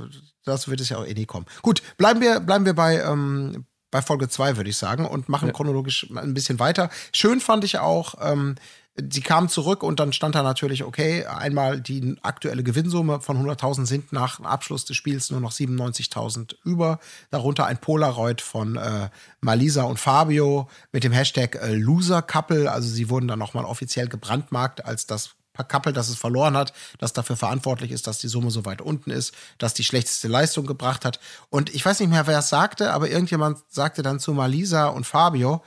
[0.45, 1.47] das wird es ja auch eh nie kommen.
[1.63, 5.53] Gut, bleiben wir, bleiben wir bei, ähm, bei Folge 2, würde ich sagen, und machen
[5.53, 6.91] chronologisch ein bisschen weiter.
[7.13, 8.57] Schön fand ich auch, ähm,
[8.97, 13.87] sie kamen zurück und dann stand da natürlich, okay, einmal die aktuelle Gewinnsumme von 100.000
[13.87, 17.01] sind nach Abschluss des Spiels nur noch 97.000 über.
[17.31, 22.71] Darunter ein Polaroid von äh, Malisa und Fabio mit dem Hashtag äh, Loser Couple.
[22.71, 27.13] Also sie wurden dann nochmal offiziell gebrandmarkt als das Couple, das es verloren hat, das
[27.13, 31.05] dafür verantwortlich ist, dass die Summe so weit unten ist, dass die schlechteste Leistung gebracht
[31.05, 31.21] hat.
[31.51, 35.07] Und ich weiß nicht mehr, wer es sagte, aber irgendjemand sagte dann zu Malisa und
[35.07, 35.63] Fabio,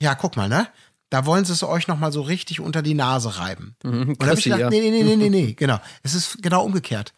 [0.00, 0.68] ja, guck mal, ne?
[1.10, 3.76] Da wollen sie es euch noch mal so richtig unter die Nase reiben.
[3.82, 4.70] und da habe ich gedacht, ja.
[4.70, 5.78] nee, nee, nee, nee, nee, nee, genau.
[6.02, 7.12] Es ist genau umgekehrt.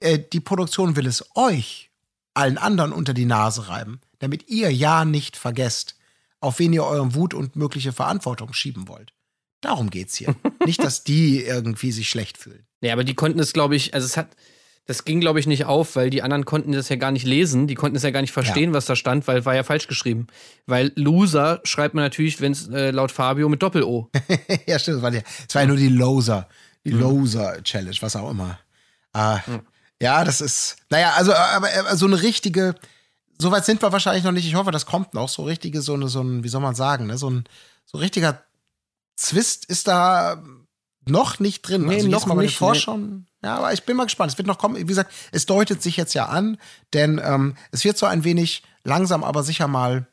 [0.00, 1.90] Äh, die Produktion will es euch,
[2.34, 5.96] allen anderen unter die Nase reiben, damit ihr ja nicht vergesst,
[6.40, 9.12] auf wen ihr euren Wut und mögliche Verantwortung schieben wollt.
[9.64, 10.34] Darum geht's hier.
[10.66, 12.66] nicht, dass die irgendwie sich schlecht fühlen.
[12.82, 14.28] Ja, aber die konnten es, glaube ich, also es hat,
[14.86, 17.66] das ging, glaube ich, nicht auf, weil die anderen konnten das ja gar nicht lesen,
[17.66, 20.26] die konnten es ja gar nicht verstehen, was da stand, weil war ja falsch geschrieben.
[20.66, 24.10] Weil Loser schreibt man natürlich, wenn es äh, laut Fabio mit Doppel-O.
[24.66, 24.98] ja, stimmt.
[24.98, 26.48] Es war, es war ja nur die Loser.
[26.84, 28.58] Die Loser-Challenge, was auch immer.
[29.14, 29.38] Äh,
[30.02, 32.74] Ja, das ist, naja, also aber, aber so eine richtige,
[33.38, 34.46] so weit sind wir wahrscheinlich noch nicht.
[34.46, 35.30] Ich hoffe, das kommt noch.
[35.30, 37.16] So richtige, so eine, so ein, wie soll man sagen, ne?
[37.16, 37.44] so ein
[37.86, 38.42] so richtiger
[39.16, 40.42] Zwist ist da
[41.06, 41.86] noch nicht drin.
[41.86, 43.26] Nee, also noch mal nicht, Vorschauen.
[43.42, 44.32] Ja, aber ich bin mal gespannt.
[44.32, 44.76] Es wird noch kommen.
[44.76, 46.56] Wie gesagt, es deutet sich jetzt ja an,
[46.92, 50.06] denn ähm, es wird so ein wenig langsam, aber sicher mal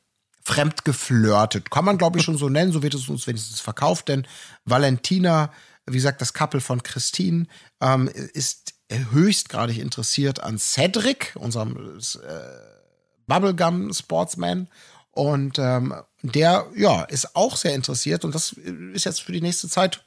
[0.44, 1.72] fremd geflirtet.
[1.72, 2.72] Kann man, glaube ich, schon so nennen.
[2.72, 4.28] So wird es uns wenigstens verkauft, denn
[4.66, 5.52] Valentina,
[5.86, 7.48] wie gesagt, das Couple von Christine,
[7.80, 12.30] ähm, ist höchstgradig interessiert an Cedric, unserem äh,
[13.28, 14.68] Bubblegum Sportsman.
[15.12, 18.26] Und ähm, der, ja, ist auch sehr interessiert.
[18.26, 18.54] Und das
[18.94, 20.04] ist jetzt für die nächste Zeit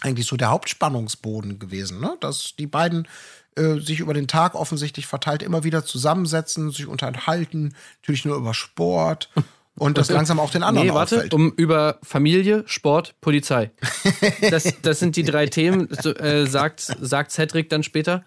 [0.00, 2.16] eigentlich so der Hauptspannungsboden gewesen, ne?
[2.20, 3.08] dass die beiden
[3.56, 8.54] äh, sich über den Tag offensichtlich verteilt immer wieder zusammensetzen, sich unterhalten, natürlich nur über
[8.54, 9.30] Sport
[9.74, 11.34] und das langsam auch den anderen Nee, warte, auffällt.
[11.34, 13.70] um über Familie, Sport, Polizei.
[14.50, 18.24] Das, das sind die drei Themen, so, äh, sagt, sagt Cedric dann später.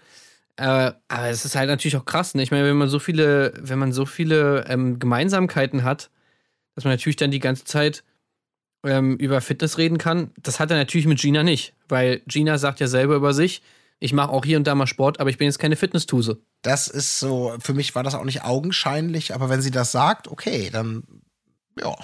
[0.57, 2.43] Äh, aber es ist halt natürlich auch krass, ne?
[2.43, 6.09] Ich meine, wenn man so viele, wenn man so viele ähm, Gemeinsamkeiten hat,
[6.75, 8.03] dass man natürlich dann die ganze Zeit
[8.83, 11.73] ähm, über Fitness reden kann, das hat er natürlich mit Gina nicht.
[11.87, 13.61] Weil Gina sagt ja selber über sich,
[13.99, 16.41] ich mache auch hier und da mal Sport, aber ich bin jetzt keine Fitness-Tuse.
[16.63, 20.27] Das ist so, für mich war das auch nicht augenscheinlich, aber wenn sie das sagt,
[20.27, 21.03] okay, dann,
[21.79, 21.95] ja,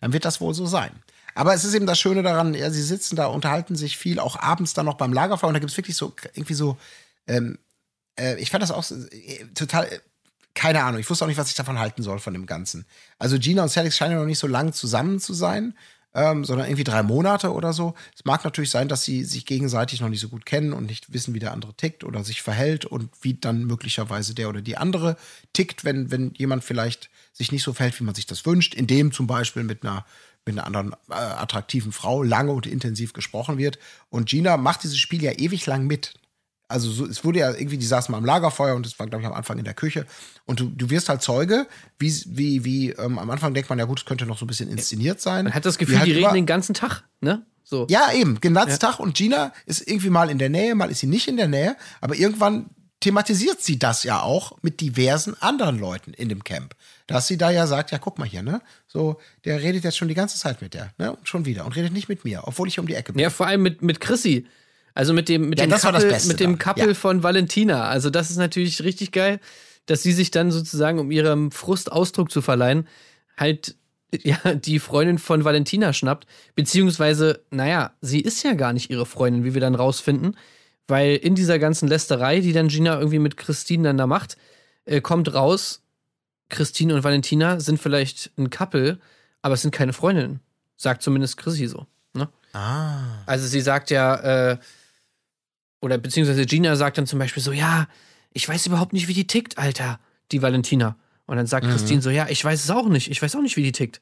[0.00, 0.90] dann wird das wohl so sein.
[1.36, 4.36] Aber es ist eben das Schöne daran, ja, sie sitzen da, unterhalten sich viel, auch
[4.38, 6.76] abends dann noch beim Lagerfeuer und da gibt es wirklich so, irgendwie so,
[7.26, 7.58] ähm,
[8.18, 9.88] äh, ich fand das auch so, äh, total,
[10.54, 12.86] keine Ahnung, ich wusste auch nicht, was ich davon halten soll von dem Ganzen.
[13.18, 15.74] Also Gina und Celix scheinen ja noch nicht so lang zusammen zu sein,
[16.14, 17.94] ähm, sondern irgendwie drei Monate oder so.
[18.16, 21.12] Es mag natürlich sein, dass sie sich gegenseitig noch nicht so gut kennen und nicht
[21.12, 24.76] wissen, wie der andere tickt oder sich verhält und wie dann möglicherweise der oder die
[24.76, 25.16] andere
[25.52, 29.10] tickt, wenn, wenn jemand vielleicht sich nicht so verhält, wie man sich das wünscht, indem
[29.10, 30.06] zum Beispiel mit einer
[30.46, 33.78] mit einer anderen äh, attraktiven Frau lange und intensiv gesprochen wird.
[34.10, 36.14] Und Gina macht dieses Spiel ja ewig lang mit.
[36.66, 39.22] Also so, es wurde ja irgendwie, die saßen mal am Lagerfeuer und das war, glaube
[39.22, 40.06] ich, am Anfang in der Küche.
[40.46, 41.66] Und du, du wirst halt Zeuge,
[41.98, 44.48] wie, wie, wie ähm, am Anfang denkt man, ja gut, es könnte noch so ein
[44.48, 45.44] bisschen inszeniert sein.
[45.44, 47.44] Man hat das Gefühl, halt die reden immer- den ganzen Tag, ne?
[47.66, 47.86] So.
[47.88, 48.98] ja, eben, den ganzen Tag.
[49.00, 51.76] Und Gina ist irgendwie mal in der Nähe, mal ist sie nicht in der Nähe.
[52.02, 52.68] Aber irgendwann
[53.00, 56.74] thematisiert sie das ja auch mit diversen anderen Leuten in dem Camp.
[57.06, 58.60] Dass sie da ja sagt, ja, guck mal hier, ne?
[58.86, 61.12] So, der redet jetzt schon die ganze Zeit mit der, ne?
[61.14, 61.64] Und schon wieder.
[61.66, 63.20] Und redet nicht mit mir, obwohl ich um die Ecke bin.
[63.22, 64.46] Ja, vor allem mit, mit Chrissy.
[64.94, 66.58] Also mit dem, mit Ja, dem das das Couple, Beste mit dem.
[66.58, 66.94] Couple Ja.
[66.94, 67.88] von Valentina.
[67.88, 69.40] Also das ist natürlich richtig geil,
[69.86, 72.86] dass sie sich dann sozusagen, um ihrem Frust Ausdruck zu verleihen,
[73.36, 73.74] halt
[74.22, 76.26] ja, die Freundin von Valentina schnappt.
[76.54, 80.36] Beziehungsweise, naja, sie ist ja gar nicht ihre Freundin, wie wir dann rausfinden.
[80.86, 84.36] Weil in dieser ganzen Lästerei, die dann Gina irgendwie mit Christine dann da macht,
[84.84, 85.80] äh, kommt raus,
[86.50, 88.98] Christine und Valentina sind vielleicht ein Couple,
[89.42, 90.40] aber es sind keine Freundinnen.
[90.76, 91.86] Sagt zumindest Chrissy so.
[92.12, 92.28] Ne?
[92.52, 93.22] Ah.
[93.26, 94.58] Also sie sagt ja, äh,
[95.84, 97.86] oder beziehungsweise Gina sagt dann zum Beispiel so, ja,
[98.32, 100.00] ich weiß überhaupt nicht, wie die tickt, Alter,
[100.32, 100.96] die Valentina.
[101.26, 103.56] Und dann sagt Christine so, ja, ich weiß es auch nicht, ich weiß auch nicht,
[103.56, 104.00] wie die tickt.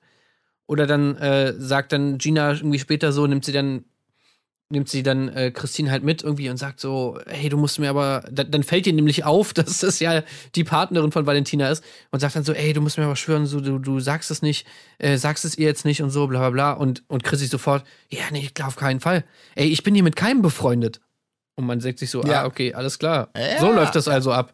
[0.66, 3.84] Oder dann äh, sagt dann Gina irgendwie später so, nimmt sie dann,
[4.70, 7.90] nimmt sie dann äh, Christine halt mit irgendwie und sagt so, hey, du musst mir
[7.90, 10.22] aber, da, dann fällt ihr nämlich auf, dass das ja
[10.54, 13.46] die Partnerin von Valentina ist und sagt dann so, ey, du musst mir aber schwören,
[13.46, 14.68] so, du, du sagst es nicht,
[14.98, 16.72] äh, sagst es ihr jetzt nicht und so, bla bla bla.
[16.72, 19.24] Und, und Chrissy sofort, ja, nee, klar, auf keinen Fall.
[19.56, 21.00] Ey, ich bin hier mit keinem befreundet.
[21.54, 22.42] Und man sagt sich so, Ja.
[22.42, 23.28] ah, okay, alles klar.
[23.36, 23.60] Ja.
[23.60, 24.52] So läuft das also ab.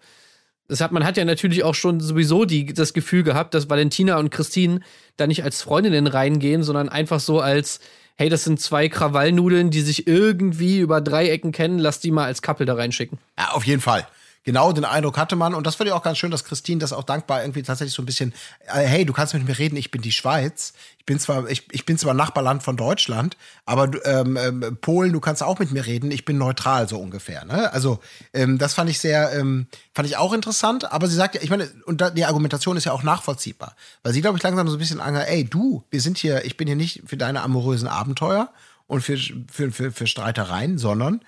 [0.66, 4.18] Das hat, man hat ja natürlich auch schon sowieso die, das Gefühl gehabt, dass Valentina
[4.18, 4.80] und Christine
[5.16, 7.80] da nicht als Freundinnen reingehen, sondern einfach so als,
[8.16, 12.42] hey, das sind zwei Krawallnudeln, die sich irgendwie über Dreiecken kennen, lass die mal als
[12.42, 13.18] Couple da reinschicken.
[13.38, 14.06] Ja, auf jeden Fall.
[14.48, 15.52] Genau den Eindruck hatte man.
[15.52, 18.00] Und das fand ich auch ganz schön, dass Christine das auch dankbar irgendwie tatsächlich so
[18.00, 18.32] ein bisschen,
[18.66, 20.72] äh, hey, du kannst mit mir reden, ich bin die Schweiz.
[20.96, 25.20] Ich bin zwar, ich, ich bin zwar Nachbarland von Deutschland, aber ähm, ähm, Polen, du
[25.20, 27.44] kannst auch mit mir reden, ich bin neutral, so ungefähr.
[27.44, 27.70] Ne?
[27.74, 28.00] Also,
[28.32, 31.50] ähm, das fand ich sehr, ähm, fand ich auch interessant, aber sie sagt ja, ich
[31.50, 33.76] meine, und da, die Argumentation ist ja auch nachvollziehbar.
[34.02, 36.56] Weil sie, glaube ich, langsam so ein bisschen angehört, ey, du, wir sind hier, ich
[36.56, 38.50] bin hier nicht für deine amorösen Abenteuer
[38.86, 41.20] und für, für, für, für Streitereien, sondern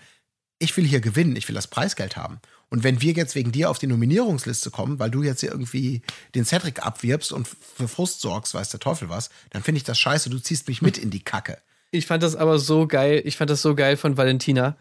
[0.59, 2.40] ich will hier gewinnen, ich will das Preisgeld haben.
[2.70, 6.02] Und wenn wir jetzt wegen dir auf die Nominierungsliste kommen, weil du jetzt hier irgendwie
[6.35, 9.98] den Cedric abwirbst und für Frust sorgst, weiß der Teufel was, dann finde ich das
[9.98, 11.59] scheiße, du ziehst mich mit in die Kacke.
[11.90, 13.22] Ich fand das aber so geil.
[13.24, 14.76] Ich fand das so geil von Valentina.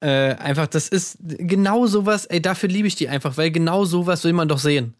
[0.00, 4.22] Äh, einfach, das ist genau sowas, ey, dafür liebe ich die einfach, weil genau sowas
[4.24, 4.94] will man doch sehen.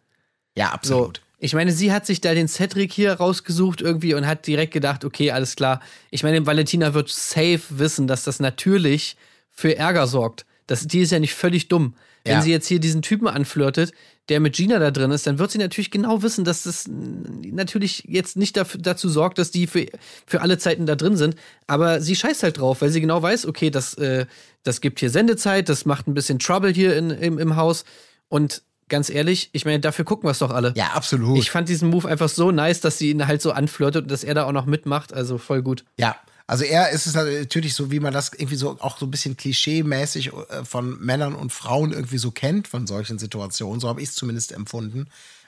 [0.55, 1.17] Ja, absolut.
[1.17, 4.73] So, ich meine, sie hat sich da den Cedric hier rausgesucht irgendwie und hat direkt
[4.73, 5.81] gedacht, okay, alles klar.
[6.09, 9.17] Ich meine, Valentina wird safe wissen, dass das natürlich
[9.49, 10.45] für Ärger sorgt.
[10.67, 11.95] Das, die ist ja nicht völlig dumm.
[12.25, 12.41] Wenn Ja.
[12.41, 13.91] sie jetzt hier diesen Typen anflirtet,
[14.29, 18.03] der mit Gina da drin ist, dann wird sie natürlich genau wissen, dass das natürlich
[18.07, 19.85] jetzt nicht dafür, dazu sorgt, dass die für,
[20.25, 21.35] für alle Zeiten da drin sind.
[21.67, 24.25] Aber sie scheißt halt drauf, weil sie genau weiß, okay, das, äh,
[24.63, 27.83] das gibt hier Sendezeit, das macht ein bisschen Trouble hier in, im, im Haus.
[28.29, 30.73] Und ganz ehrlich, ich meine, dafür gucken wir es doch alle.
[30.77, 31.37] Ja, absolut.
[31.37, 34.23] Ich fand diesen Move einfach so nice, dass sie ihn halt so anflirtet und dass
[34.23, 35.13] er da auch noch mitmacht.
[35.13, 35.83] Also voll gut.
[35.97, 36.15] Ja,
[36.47, 39.37] also er ist es natürlich so, wie man das irgendwie so auch so ein bisschen
[39.37, 43.79] klischee-mäßig äh, von Männern und Frauen irgendwie so kennt von solchen Situationen.
[43.79, 45.07] So habe ich es zumindest empfunden,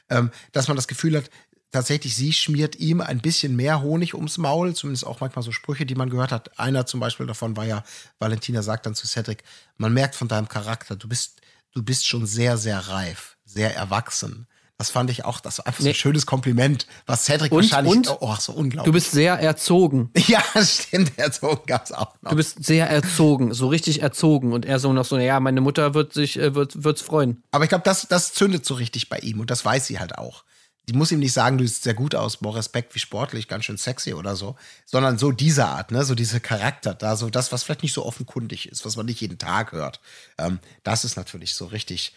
[0.10, 1.29] ähm, dass man das Gefühl hat,
[1.71, 5.86] tatsächlich sie schmiert ihm ein bisschen mehr Honig ums Maul, zumindest auch manchmal so Sprüche,
[5.86, 6.58] die man gehört hat.
[6.58, 7.84] Einer zum Beispiel davon war ja,
[8.17, 9.43] Valentina sagt dann zu Cedric,
[9.77, 11.41] man merkt von deinem Charakter, du bist,
[11.73, 14.47] du bist schon sehr, sehr reif, sehr erwachsen.
[14.77, 15.91] Das fand ich auch, das war einfach so Nee.
[15.91, 18.17] ein schönes Kompliment, was Cedric Und- wahrscheinlich, und?
[18.19, 18.85] oh, so unglaublich.
[18.85, 20.11] Du bist sehr erzogen.
[20.27, 22.31] Ja, stimmt, so gab's auch noch.
[22.31, 24.51] Du bist sehr erzogen, so richtig erzogen.
[24.51, 27.41] Und er so noch so, ja, meine Mutter wird sich, äh, wird, wird's freuen.
[27.51, 30.17] Aber ich glaube, das, das zündet so richtig bei ihm und das weiß sie halt
[30.17, 30.43] auch.
[30.88, 33.65] Die muss ihm nicht sagen, du siehst sehr gut aus, boah, Respekt, wie sportlich, ganz
[33.65, 37.51] schön sexy oder so, sondern so diese Art, ne, so diese Charakter, da so das,
[37.51, 39.99] was vielleicht nicht so offenkundig ist, was man nicht jeden Tag hört.
[40.38, 42.13] Ähm, das ist natürlich so richtig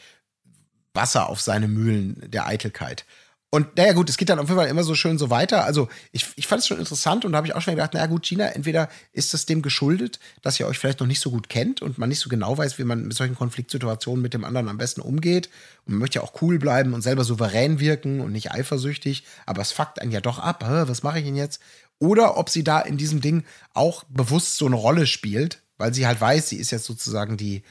[0.94, 3.04] Wasser auf seine Mühlen der Eitelkeit.
[3.50, 5.64] Und naja, gut, es geht dann auf jeden Fall immer so schön so weiter.
[5.64, 8.04] Also, ich, ich fand es schon interessant und da habe ich auch schon gedacht, naja,
[8.06, 11.48] gut, Gina, entweder ist das dem geschuldet, dass ihr euch vielleicht noch nicht so gut
[11.48, 14.68] kennt und man nicht so genau weiß, wie man mit solchen Konfliktsituationen mit dem anderen
[14.68, 15.48] am besten umgeht.
[15.86, 19.62] Und man möchte ja auch cool bleiben und selber souverän wirken und nicht eifersüchtig, aber
[19.62, 20.62] es fuckt einen ja doch ab.
[20.86, 21.62] Was mache ich denn jetzt?
[21.98, 26.06] Oder ob sie da in diesem Ding auch bewusst so eine Rolle spielt, weil sie
[26.06, 27.62] halt weiß, sie ist jetzt sozusagen die,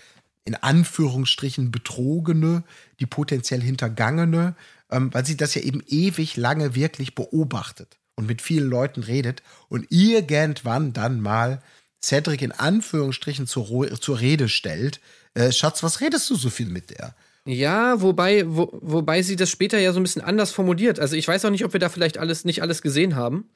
[0.47, 2.63] in Anführungsstrichen Betrogene,
[2.99, 4.55] die potenziell Hintergangene,
[4.89, 9.43] ähm, weil sie das ja eben ewig lange wirklich beobachtet und mit vielen Leuten redet
[9.69, 11.61] und irgendwann dann mal
[12.01, 14.99] Cedric in Anführungsstrichen zur, zur Rede stellt.
[15.33, 17.13] Äh, Schatz, was redest du so viel mit der?
[17.45, 20.99] Ja, wobei, wo, wobei sie das später ja so ein bisschen anders formuliert.
[20.99, 23.49] Also ich weiß auch nicht, ob wir da vielleicht alles nicht alles gesehen haben.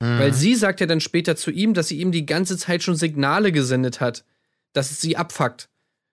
[0.00, 2.96] Weil sie sagt ja dann später zu ihm, dass sie ihm die ganze Zeit schon
[2.96, 4.24] Signale gesendet hat,
[4.72, 5.68] dass es sie abfuckt.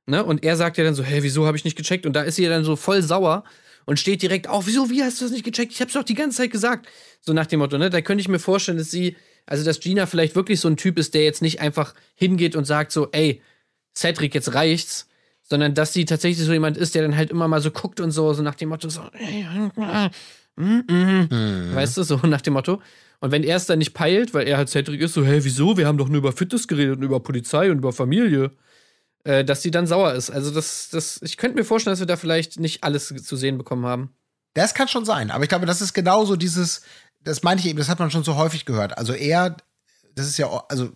[0.05, 0.23] Ne?
[0.23, 2.05] Und er sagt ja dann so, hä, wieso habe ich nicht gecheckt?
[2.05, 3.43] Und da ist sie ja dann so voll sauer
[3.85, 5.71] und steht direkt auf, wieso, wie hast du das nicht gecheckt?
[5.71, 6.87] Ich hab's doch die ganze Zeit gesagt.
[7.21, 7.89] So nach dem Motto, ne?
[7.89, 10.97] Da könnte ich mir vorstellen, dass sie, also dass Gina vielleicht wirklich so ein Typ
[10.97, 13.41] ist, der jetzt nicht einfach hingeht und sagt so, ey,
[13.95, 15.07] Cedric, jetzt reicht's,
[15.43, 18.11] sondern dass sie tatsächlich so jemand ist, der dann halt immer mal so guckt und
[18.11, 19.01] so, so nach dem Motto, so,
[20.55, 22.81] weißt du, so nach dem Motto.
[23.19, 25.77] Und wenn er es dann nicht peilt, weil er halt Cedric ist, so, hä, wieso?
[25.77, 28.51] Wir haben doch nur über Fitness geredet und über Polizei und über Familie,
[29.23, 30.29] äh, dass sie dann sauer ist.
[30.29, 33.57] Also, das, das, ich könnte mir vorstellen, dass wir da vielleicht nicht alles zu sehen
[33.57, 34.15] bekommen haben.
[34.53, 36.81] Das kann schon sein, aber ich glaube, das ist genauso dieses,
[37.23, 38.97] das meine ich eben, das hat man schon so häufig gehört.
[38.97, 39.55] Also er,
[40.15, 40.91] das ist ja, also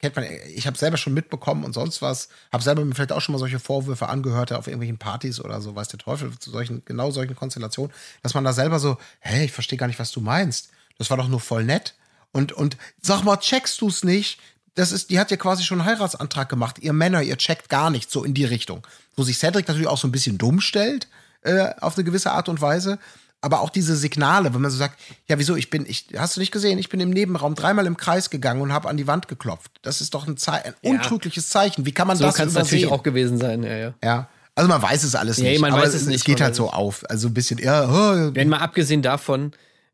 [0.00, 3.20] kennt man, ich habe selber schon mitbekommen und sonst was, habe selber mir vielleicht auch
[3.20, 6.82] schon mal solche Vorwürfe angehört auf irgendwelchen Partys oder so, weiß der Teufel, zu solchen,
[6.84, 10.20] genau solchen Konstellationen, dass man da selber so, hey, ich verstehe gar nicht, was du
[10.20, 10.70] meinst.
[10.98, 11.94] Das war doch nur voll nett.
[12.32, 14.40] Und, und sag mal, checkst du's nicht?
[14.74, 16.78] Das ist, die hat ja quasi schon einen Heiratsantrag gemacht.
[16.80, 18.86] Ihr Männer, ihr checkt gar nicht so in die Richtung.
[19.16, 21.08] Wo sich Cedric natürlich auch so ein bisschen dumm stellt,
[21.42, 22.98] äh, auf eine gewisse Art und Weise.
[23.42, 26.40] Aber auch diese Signale, wenn man so sagt, ja, wieso, ich bin, ich, hast du
[26.40, 29.28] nicht gesehen, ich bin im Nebenraum dreimal im Kreis gegangen und habe an die Wand
[29.28, 29.70] geklopft.
[29.82, 31.86] Das ist doch ein, Zei ein untrügliches Zeichen.
[31.86, 32.80] Wie kann man So das kann es übersehen?
[32.82, 33.94] natürlich auch gewesen sein, ja, ja.
[34.04, 34.28] Ja.
[34.54, 35.60] Also man weiß es alles Nee, nicht.
[35.62, 37.02] man aber weiß es nicht, Es geht halt so auf.
[37.08, 39.52] Also ein bisschen, ja, oh, Wenn mal abgesehen davon,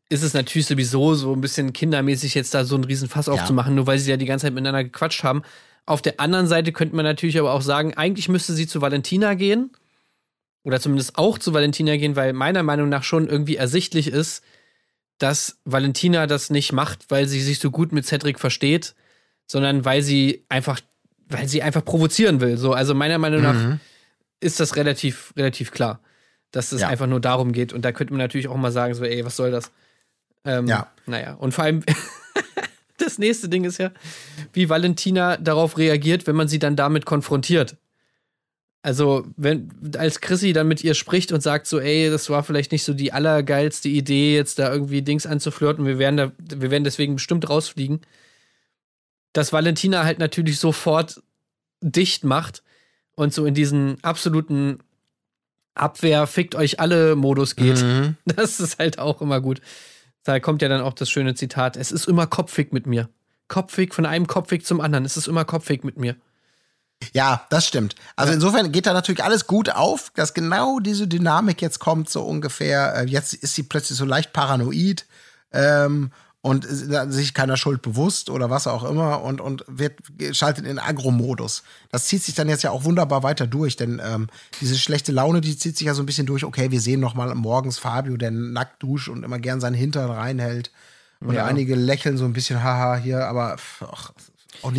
[0.09, 3.75] ist es natürlich sowieso so ein bisschen kindermäßig, jetzt da so einen riesen Fass aufzumachen,
[3.75, 5.41] nur weil sie ja die ganze Zeit miteinander gequatscht haben.
[5.85, 9.33] Auf der anderen Seite könnte man natürlich aber auch sagen, eigentlich müsste sie zu Valentina
[9.33, 9.71] gehen.
[10.63, 14.43] Oder zumindest auch zu Valentina gehen, weil meiner Meinung nach schon irgendwie ersichtlich ist,
[15.17, 18.93] dass Valentina das nicht macht, weil sie sich so gut mit Cedric versteht,
[19.45, 20.79] sondern weil sie einfach,
[21.29, 22.57] weil sie einfach provozieren will.
[22.57, 23.79] So, also meiner Meinung nach Mhm.
[24.41, 26.01] ist das relativ, relativ klar,
[26.51, 26.89] dass es Ja.
[26.89, 27.71] einfach nur darum geht.
[27.71, 29.71] Und da könnte man natürlich auch mal sagen, so, ey, was soll das?
[30.45, 30.91] Ähm, Ja.
[31.05, 31.83] Naja, und vor allem,
[32.97, 33.91] das nächste Ding ist ja,
[34.53, 37.77] wie Valentina darauf reagiert, wenn man sie dann damit konfrontiert.
[38.81, 42.71] Also, wenn, als Chrissy dann mit ihr spricht und sagt so, ey, das war vielleicht
[42.71, 46.83] nicht so die allergeilste Idee, jetzt da irgendwie Dings anzuflirten, wir werden da, wir werden
[46.83, 48.01] deswegen bestimmt rausfliegen,
[49.33, 51.21] dass Valentina halt natürlich sofort
[51.81, 52.63] dicht macht
[53.15, 54.79] und so in diesen absoluten
[55.73, 57.81] Abwehr, fickt euch alle Modus geht.
[57.83, 58.15] Mhm.
[58.25, 59.61] Das ist halt auch immer gut.
[60.27, 63.09] Da kommt ja dann auch das schöne Zitat: Es ist immer Kopfweg mit mir.
[63.47, 65.05] Kopfweg von einem Kopfweg zum anderen.
[65.05, 66.15] Es ist immer Kopfweg mit mir.
[67.13, 67.95] Ja, das stimmt.
[68.15, 72.23] Also insofern geht da natürlich alles gut auf, dass genau diese Dynamik jetzt kommt, so
[72.23, 72.95] ungefähr.
[72.95, 75.05] Äh, Jetzt ist sie plötzlich so leicht paranoid
[75.53, 76.11] ähm,
[76.47, 76.65] und
[77.13, 79.99] sich keiner Schuld bewusst oder was auch immer und, und wird
[80.31, 81.63] schaltet in Agro-Modus.
[81.91, 84.27] Das zieht sich dann jetzt ja auch wunderbar weiter durch, denn ähm,
[84.61, 86.43] diese schlechte Laune, die zieht sich ja so ein bisschen durch.
[86.45, 90.09] Okay, wir sehen noch mal morgens Fabio, der nackt duscht und immer gern seinen Hintern
[90.09, 90.71] reinhält.
[91.19, 91.45] Und Ja.
[91.45, 93.57] einige lächeln so ein bisschen, haha, hier, aber
[93.91, 94.11] ach,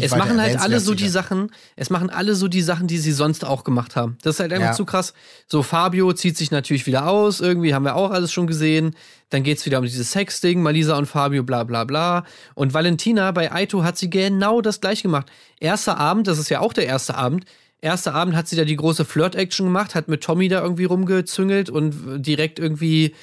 [0.00, 1.09] Es machen halt alle so die.
[1.09, 4.18] Sachen, es machen alle so die Sachen, die sie sonst auch gemacht haben.
[4.22, 4.72] Das ist halt einfach Ja.
[4.72, 5.14] zu krass.
[5.46, 8.96] So, Fabio zieht sich natürlich wieder aus, irgendwie haben wir auch alles schon gesehen.
[9.31, 12.24] Dann geht's wieder um dieses Sexding, Malisa und Fabio, bla bla bla.
[12.54, 15.26] Und Valentina bei Aito hat sie genau das gleiche gemacht.
[15.61, 17.44] Erster Abend, das ist ja auch der erste Abend.
[17.81, 21.70] Erster Abend hat sie da die große Flirt-Action gemacht, hat mit Tommy da irgendwie rumgezüngelt
[21.70, 23.14] und direkt irgendwie,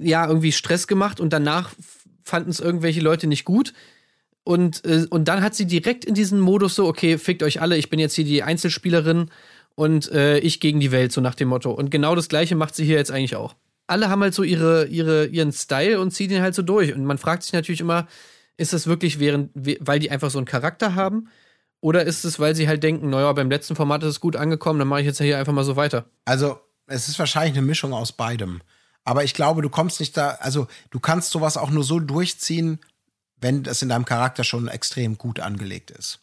[0.00, 1.70] ja, irgendwie Stress gemacht und danach
[2.22, 3.72] fanden es irgendwelche Leute nicht gut.
[4.44, 7.76] Und, äh, und dann hat sie direkt in diesen Modus so, okay, fickt euch alle,
[7.76, 9.30] ich bin jetzt hier die Einzelspielerin
[9.74, 11.70] und äh, ich gegen die Welt, so nach dem Motto.
[11.70, 13.54] Und genau das gleiche macht sie hier jetzt eigentlich auch.
[13.86, 16.94] Alle haben halt so ihre, ihre, ihren Style und ziehen den halt so durch.
[16.94, 18.06] Und man fragt sich natürlich immer,
[18.56, 21.28] ist das wirklich während, we- weil die einfach so einen Charakter haben?
[21.80, 24.78] Oder ist es, weil sie halt denken, naja, beim letzten Format ist es gut angekommen,
[24.78, 26.06] dann mache ich jetzt hier einfach mal so weiter.
[26.24, 28.60] Also, es ist wahrscheinlich eine Mischung aus beidem.
[29.04, 32.78] Aber ich glaube, du kommst nicht da, also du kannst sowas auch nur so durchziehen,
[33.42, 36.20] wenn das in deinem Charakter schon extrem gut angelegt ist.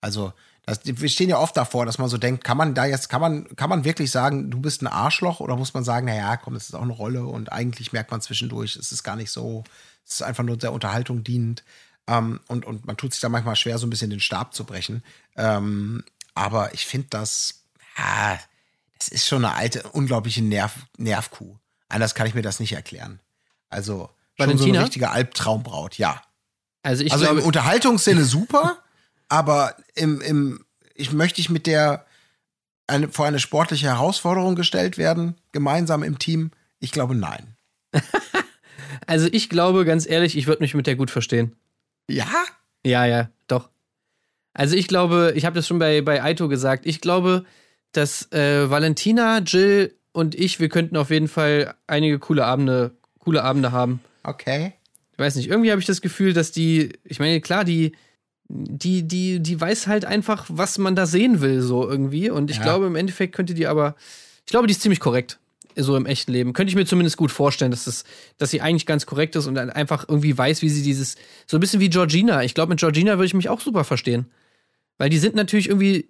[0.00, 0.32] Also,
[0.64, 3.20] das, wir stehen ja oft davor, dass man so denkt, kann man da jetzt, kann
[3.20, 6.54] man, kann man wirklich sagen, du bist ein Arschloch oder muss man sagen, naja, komm,
[6.54, 9.64] das ist auch eine Rolle und eigentlich merkt man zwischendurch, es ist gar nicht so,
[10.06, 11.64] es ist einfach nur der Unterhaltung dienend.
[12.06, 14.64] Ähm, und, und man tut sich da manchmal schwer, so ein bisschen den Stab zu
[14.64, 15.02] brechen.
[15.36, 16.04] Ähm,
[16.34, 17.64] aber ich finde das,
[17.98, 18.38] ja,
[18.98, 21.56] das ist schon eine alte, unglaubliche Nerv, Nervkuh.
[21.88, 23.20] Anders kann ich mir das nicht erklären.
[23.68, 24.78] Also, schon so Valentina?
[24.78, 26.22] eine richtige Albtraumbraut, ja.
[26.82, 28.78] Also ich also glaube, im Unterhaltungssinne super,
[29.28, 30.64] aber im, im,
[30.94, 32.04] ich möchte ich mit der
[32.86, 36.50] eine, vor eine sportliche Herausforderung gestellt werden, gemeinsam im Team?
[36.80, 37.56] Ich glaube nein.
[39.06, 41.56] also ich glaube, ganz ehrlich, ich würde mich mit der gut verstehen.
[42.08, 42.30] Ja?
[42.84, 43.70] Ja, ja, doch.
[44.54, 47.44] Also ich glaube, ich habe das schon bei, bei Aito gesagt, ich glaube,
[47.92, 53.42] dass äh, Valentina, Jill und ich, wir könnten auf jeden Fall einige coole Abende, coole
[53.42, 54.00] Abende haben.
[54.24, 54.74] Okay.
[55.12, 57.92] Ich weiß nicht, irgendwie habe ich das Gefühl, dass die, ich meine, klar, die,
[58.48, 62.30] die, die, die weiß halt einfach, was man da sehen will, so irgendwie.
[62.30, 62.62] Und ich Ja.
[62.62, 63.94] glaube, im Endeffekt könnte die aber,
[64.46, 65.38] ich glaube, die ist ziemlich korrekt,
[65.76, 66.52] so im echten Leben.
[66.52, 68.04] Könnte ich mir zumindest gut vorstellen, dass, das,
[68.38, 71.56] dass sie eigentlich ganz korrekt ist und dann einfach irgendwie weiß, wie sie dieses, so
[71.56, 72.42] ein bisschen wie Georgina.
[72.42, 74.26] Ich glaube, mit Georgina würde ich mich auch super verstehen.
[74.98, 76.08] Weil die sind natürlich irgendwie,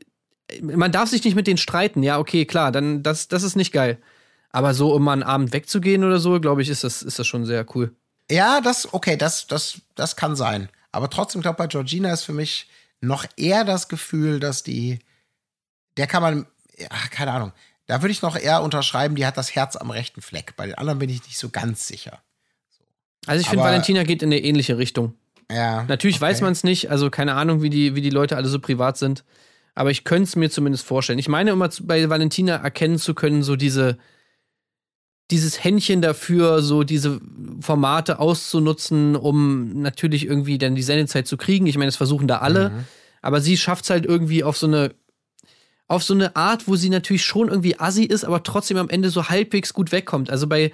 [0.60, 3.72] man darf sich nicht mit denen streiten, ja, okay, klar, dann, das, das ist nicht
[3.72, 3.98] geil.
[4.50, 7.26] Aber so, um mal einen Abend wegzugehen oder so, glaube ich, ist das, ist das
[7.26, 7.92] schon sehr cool.
[8.32, 10.68] Ja, das, okay, das, das, das kann sein.
[10.90, 12.68] Aber trotzdem, glaube bei Georgina ist für mich
[13.00, 15.00] noch eher das Gefühl, dass die,
[15.96, 16.46] der kann man,
[16.78, 17.52] ja, keine Ahnung,
[17.86, 20.54] da würde ich noch eher unterschreiben, die hat das Herz am rechten Fleck.
[20.56, 22.22] Bei den anderen bin ich nicht so ganz sicher.
[23.26, 25.14] Also ich finde, Valentina geht in eine ähnliche Richtung.
[25.50, 25.84] Ja.
[25.84, 26.26] Natürlich okay.
[26.26, 28.96] weiß man es nicht, also keine Ahnung, wie die, wie die Leute alle so privat
[28.96, 29.24] sind.
[29.74, 31.18] Aber ich könnte es mir zumindest vorstellen.
[31.18, 33.98] Ich meine immer bei Valentina erkennen zu können, so diese,
[35.32, 37.20] dieses Händchen dafür, so diese
[37.60, 41.66] Formate auszunutzen, um natürlich irgendwie dann die Sendezeit zu kriegen.
[41.66, 42.70] Ich meine, das versuchen da alle.
[42.70, 42.84] Mhm.
[43.22, 44.94] Aber sie schafft es halt irgendwie auf so eine,
[45.88, 49.10] auf so eine Art, wo sie natürlich schon irgendwie assi ist, aber trotzdem am Ende
[49.10, 50.30] so halbwegs gut wegkommt.
[50.30, 50.70] Also bei,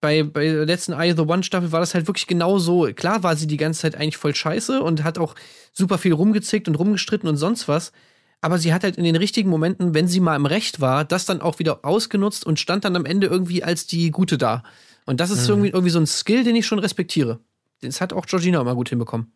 [0.00, 2.88] bei, bei der letzten Eye of the One Staffel war das halt wirklich genau so.
[2.94, 5.34] Klar war sie die ganze Zeit eigentlich voll scheiße und hat auch
[5.72, 7.92] super viel rumgezickt und rumgestritten und sonst was.
[8.40, 11.24] Aber sie hat halt in den richtigen Momenten, wenn sie mal im Recht war, das
[11.24, 14.62] dann auch wieder ausgenutzt und stand dann am Ende irgendwie als die Gute da.
[15.06, 17.40] Und das ist irgendwie, irgendwie so ein Skill, den ich schon respektiere.
[17.80, 19.32] Das hat auch Georgina immer gut hinbekommen.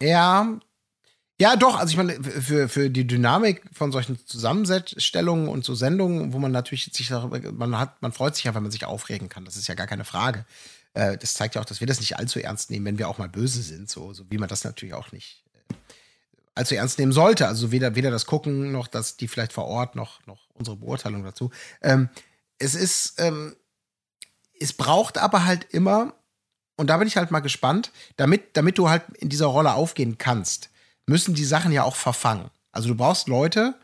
[0.00, 0.58] Ja.
[1.40, 1.78] Ja, doch.
[1.78, 6.50] Also ich meine, für, für die Dynamik von solchen Zusammenstellungen und so Sendungen, wo man
[6.50, 9.44] natürlich sich darüber, man hat, man freut sich ja, wenn man sich aufregen kann.
[9.44, 10.44] Das ist ja gar keine Frage.
[10.94, 13.18] Äh, das zeigt ja auch, dass wir das nicht allzu ernst nehmen, wenn wir auch
[13.18, 15.44] mal böse sind, so, so wie man das natürlich auch nicht
[16.58, 17.46] allzu ernst nehmen sollte.
[17.46, 21.24] Also weder, weder das Gucken noch das, die vielleicht vor Ort noch, noch unsere Beurteilung
[21.24, 21.50] dazu.
[21.80, 22.08] Ähm,
[22.58, 23.56] es ist, ähm,
[24.60, 26.14] es braucht aber halt immer,
[26.76, 30.18] und da bin ich halt mal gespannt, damit, damit du halt in dieser Rolle aufgehen
[30.18, 30.70] kannst,
[31.06, 32.50] müssen die Sachen ja auch verfangen.
[32.72, 33.74] Also du brauchst Leute,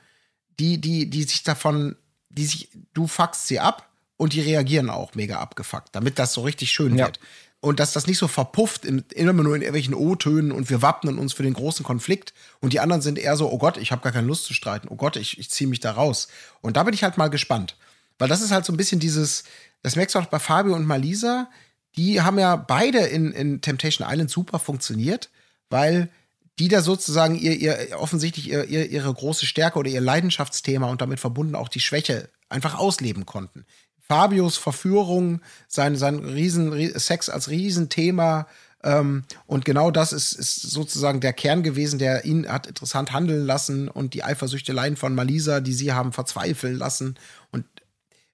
[0.59, 1.97] die, die, die sich davon,
[2.29, 6.43] die sich, du fuckst sie ab und die reagieren auch mega abgefuckt, damit das so
[6.43, 7.07] richtig schön Ja.
[7.07, 7.21] wird.
[7.65, 11.17] Und dass das nicht so verpufft, in, immer nur in irgendwelchen O-Tönen und wir wappnen
[11.19, 14.03] uns für den großen Konflikt und die anderen sind eher so, oh Gott, ich habe
[14.03, 16.29] gar keine Lust zu streiten, oh Gott, ich, ich ziehe mich da raus.
[16.61, 17.79] Und da bin ich halt mal gespannt.
[18.19, 19.45] Weil das ist halt so ein bisschen dieses,
[19.81, 21.49] das merkst du auch bei Fabio und Malisa,
[21.97, 25.31] die haben ja beide in, in Temptation Island super funktioniert,
[25.71, 26.11] weil
[26.59, 31.01] die da sozusagen ihr, ihr offensichtlich ihr, ihr, ihre große Stärke oder ihr Leidenschaftsthema und
[31.01, 33.65] damit verbunden auch die Schwäche einfach ausleben konnten.
[34.07, 38.47] Fabios Verführung, sein, sein Riesen, Rie- Sex als Riesenthema.
[38.83, 43.47] Ähm, und genau das ist, ist sozusagen der Kern gewesen, der ihn hat interessant handeln
[43.47, 47.17] lassen und die Eifersüchteleien von Malisa, die sie haben verzweifeln lassen.
[47.51, 47.65] Und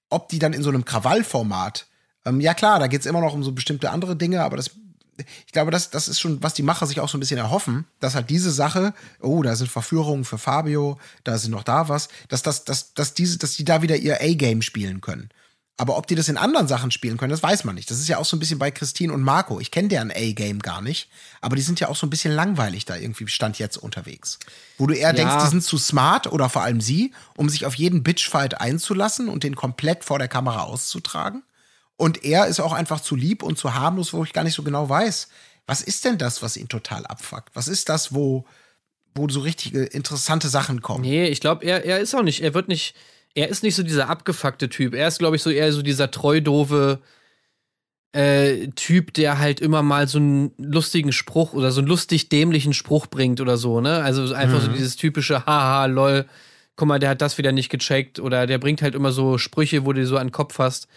[0.09, 1.87] ob die dann in so einem Krawallformat,
[2.25, 4.71] ähm, ja klar, da geht es immer noch um so bestimmte andere Dinge, aber das,
[5.45, 7.85] ich glaube, das, das ist schon, was die Macher sich auch so ein bisschen erhoffen,
[8.01, 12.09] dass halt diese Sache, oh, da sind Verführungen für Fabio, da sind noch da was,
[12.27, 15.29] dass, das, dass, dass, diese, dass die da wieder ihr A-Game spielen können.
[15.77, 17.89] Aber ob die das in anderen Sachen spielen können, das weiß man nicht.
[17.89, 19.59] Das ist ja auch so ein bisschen bei Christine und Marco.
[19.59, 21.09] Ich kenne deren A-Game gar nicht,
[21.39, 24.37] aber die sind ja auch so ein bisschen langweilig da irgendwie Stand jetzt unterwegs.
[24.77, 27.73] Wo du eher denkst, die sind zu smart oder vor allem sie, um sich auf
[27.75, 31.41] jeden Bitchfight einzulassen und den komplett vor der Kamera auszutragen.
[31.97, 34.63] Und er ist auch einfach zu lieb und zu harmlos, wo ich gar nicht so
[34.63, 35.29] genau weiß,
[35.65, 37.55] was ist denn das, was ihn total abfuckt?
[37.55, 38.45] Was ist das, wo,
[39.15, 41.01] wo so richtige interessante Sachen kommen?
[41.01, 42.95] Nee, ich glaube, er, er ist auch nicht, er wird nicht,
[43.35, 44.93] er ist nicht so dieser abgefuckte Typ.
[44.93, 46.99] Er ist, glaube ich, so eher so dieser treu doofe
[48.13, 52.73] äh, Typ, der halt immer mal so einen lustigen Spruch oder so einen lustig dämlichen
[52.73, 54.03] Spruch bringt oder so, ne?
[54.03, 56.25] Also einfach so dieses typische Haha, lol,
[56.75, 59.85] guck mal, der hat das wieder nicht gecheckt oder der bringt halt immer so Sprüche,
[59.85, 60.87] wo du so an den Kopf hast.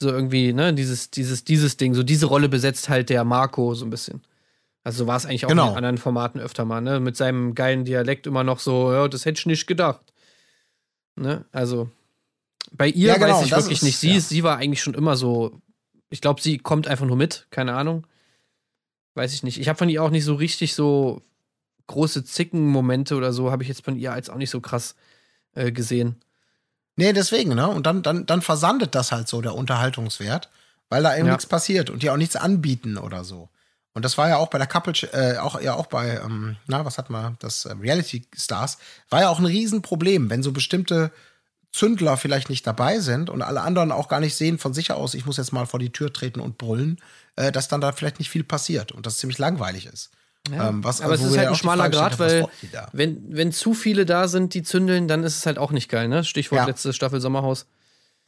[0.00, 3.84] So irgendwie, ne, dieses, dieses, dieses Ding, so diese Rolle besetzt halt der Marco so
[3.84, 4.22] ein bisschen.
[4.82, 5.70] Also so war es eigentlich auch Genau.
[5.70, 6.98] in anderen Formaten öfter mal, ne?
[6.98, 10.00] Mit seinem geilen Dialekt immer noch so, ja, das hätte ich nicht gedacht.
[11.16, 11.44] Ne?
[11.52, 11.88] Also
[12.72, 13.98] bei ihr Ja, genau, weiß ich wirklich ist- nicht.
[13.98, 14.20] Sie, ja.
[14.20, 15.60] sie war eigentlich schon immer so.
[16.10, 18.06] Ich glaube, sie kommt einfach nur mit, keine Ahnung.
[19.14, 19.60] Weiß ich nicht.
[19.60, 21.22] Ich habe von ihr auch nicht so richtig so
[21.86, 24.94] große Zickenmomente oder so, habe ich jetzt von ihr als auch nicht so krass
[25.54, 26.16] äh, gesehen.
[26.96, 27.68] Nee, deswegen, ne?
[27.68, 30.48] Und dann, dann, dann versandet das halt so, der Unterhaltungswert,
[30.88, 31.32] weil da eben Ja.
[31.32, 33.48] nichts passiert und die auch nichts anbieten oder so.
[33.94, 36.84] Und das war ja auch bei der Couple, äh, auch, ja auch bei, ähm, na,
[36.84, 38.78] was hat man, das äh, Reality Stars,
[39.08, 41.12] war ja auch ein Riesenproblem, wenn so bestimmte
[41.72, 45.14] Zündler vielleicht nicht dabei sind und alle anderen auch gar nicht sehen von sich aus,
[45.14, 47.00] ich muss jetzt mal vor die Tür treten und brüllen,
[47.36, 50.10] äh, dass dann da vielleicht nicht viel passiert und das ziemlich langweilig ist.
[50.52, 52.46] Ähm, was, Aber es wo ist halt ja ein schmaler Grad, weil
[52.92, 56.08] wenn, wenn zu viele da sind, die zündeln, dann ist es halt auch nicht geil,
[56.08, 56.22] ne?
[56.22, 56.66] Stichwort Ja.
[56.66, 57.66] letzte Staffel Sommerhaus.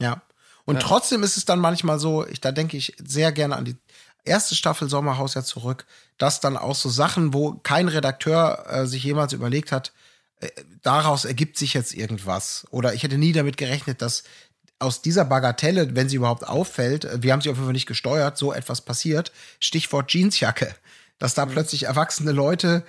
[0.01, 0.21] Ja.
[0.65, 3.77] Und trotzdem ist es dann manchmal so, ich, da denke ich sehr gerne an die
[4.27, 5.85] erste Staffel Sommerhaus ja zurück,
[6.17, 9.93] dass dann auch so Sachen, wo kein Redakteur äh, sich jemals überlegt hat,
[10.39, 10.49] äh,
[10.81, 12.65] daraus ergibt sich jetzt irgendwas.
[12.69, 14.23] Oder ich hätte nie damit gerechnet, dass
[14.79, 17.87] aus dieser Bagatelle, wenn sie überhaupt auffällt, äh, wir haben sie auf jeden Fall nicht
[17.87, 19.31] gesteuert, so etwas passiert.
[19.59, 20.75] Stichwort Jeansjacke.
[21.19, 22.83] Dass da plötzlich erwachsene Leute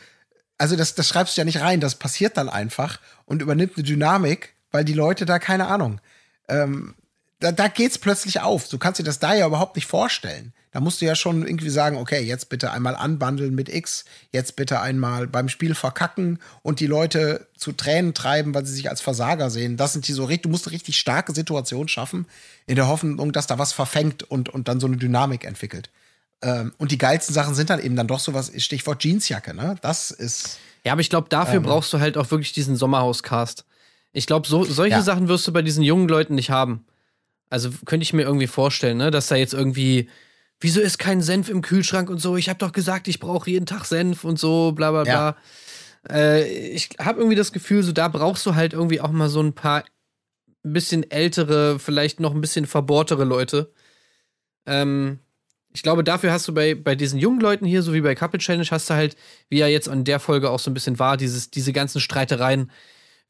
[0.59, 3.84] also das, das schreibst du ja nicht rein, das passiert dann einfach und übernimmt eine
[3.84, 6.01] Dynamik, weil die Leute da, keine Ahnung,
[6.49, 6.97] ähm,
[7.41, 8.68] da, da geht's plötzlich auf.
[8.68, 10.53] Du kannst dir das da ja überhaupt nicht vorstellen.
[10.70, 14.55] Da musst du ja schon irgendwie sagen, okay, jetzt bitte einmal anbandeln mit X, jetzt
[14.57, 19.01] bitte einmal beim Spiel verkacken und die Leute zu Tränen treiben, weil sie sich als
[19.01, 19.76] Versager sehen.
[19.78, 22.26] Das sind die so richtig, du musst eine richtig starke Situation schaffen,
[22.66, 25.89] in der Hoffnung, dass da was verfängt und, und dann so eine Dynamik entwickelt.
[26.43, 29.76] Ähm, und die geilsten Sachen sind dann eben dann doch sowas, Stichwort Jeansjacke, ne?
[29.80, 30.59] Das ist.
[30.84, 31.62] Ja, aber ich glaube, dafür Ähm.
[31.62, 33.64] brauchst du halt auch wirklich diesen Sommerhauscast.
[34.12, 35.03] Ich glaube, so, solche Ja.
[35.03, 36.84] Sachen wirst du bei diesen jungen Leuten nicht haben.
[37.51, 40.09] Also könnte ich mir irgendwie vorstellen, ne, dass da jetzt irgendwie,
[40.61, 42.37] wieso ist kein Senf im Kühlschrank und so?
[42.37, 45.37] Ich habe doch gesagt, ich brauche jeden Tag Senf und so, bla bla bla.
[46.11, 49.43] Äh, ich habe irgendwie das Gefühl, so da brauchst du halt irgendwie auch mal so
[49.43, 49.85] ein paar
[50.65, 53.73] ein bisschen ältere, vielleicht noch ein bisschen verbohrtere Leute.
[54.67, 55.21] Ähm,
[55.73, 58.41] ich glaube, dafür hast du bei, bei diesen jungen Leuten hier, so wie bei Couple
[58.41, 59.17] Challenge, hast du halt,
[59.49, 62.71] wie ja jetzt an der Folge auch so ein bisschen war, dieses, diese ganzen Streitereien.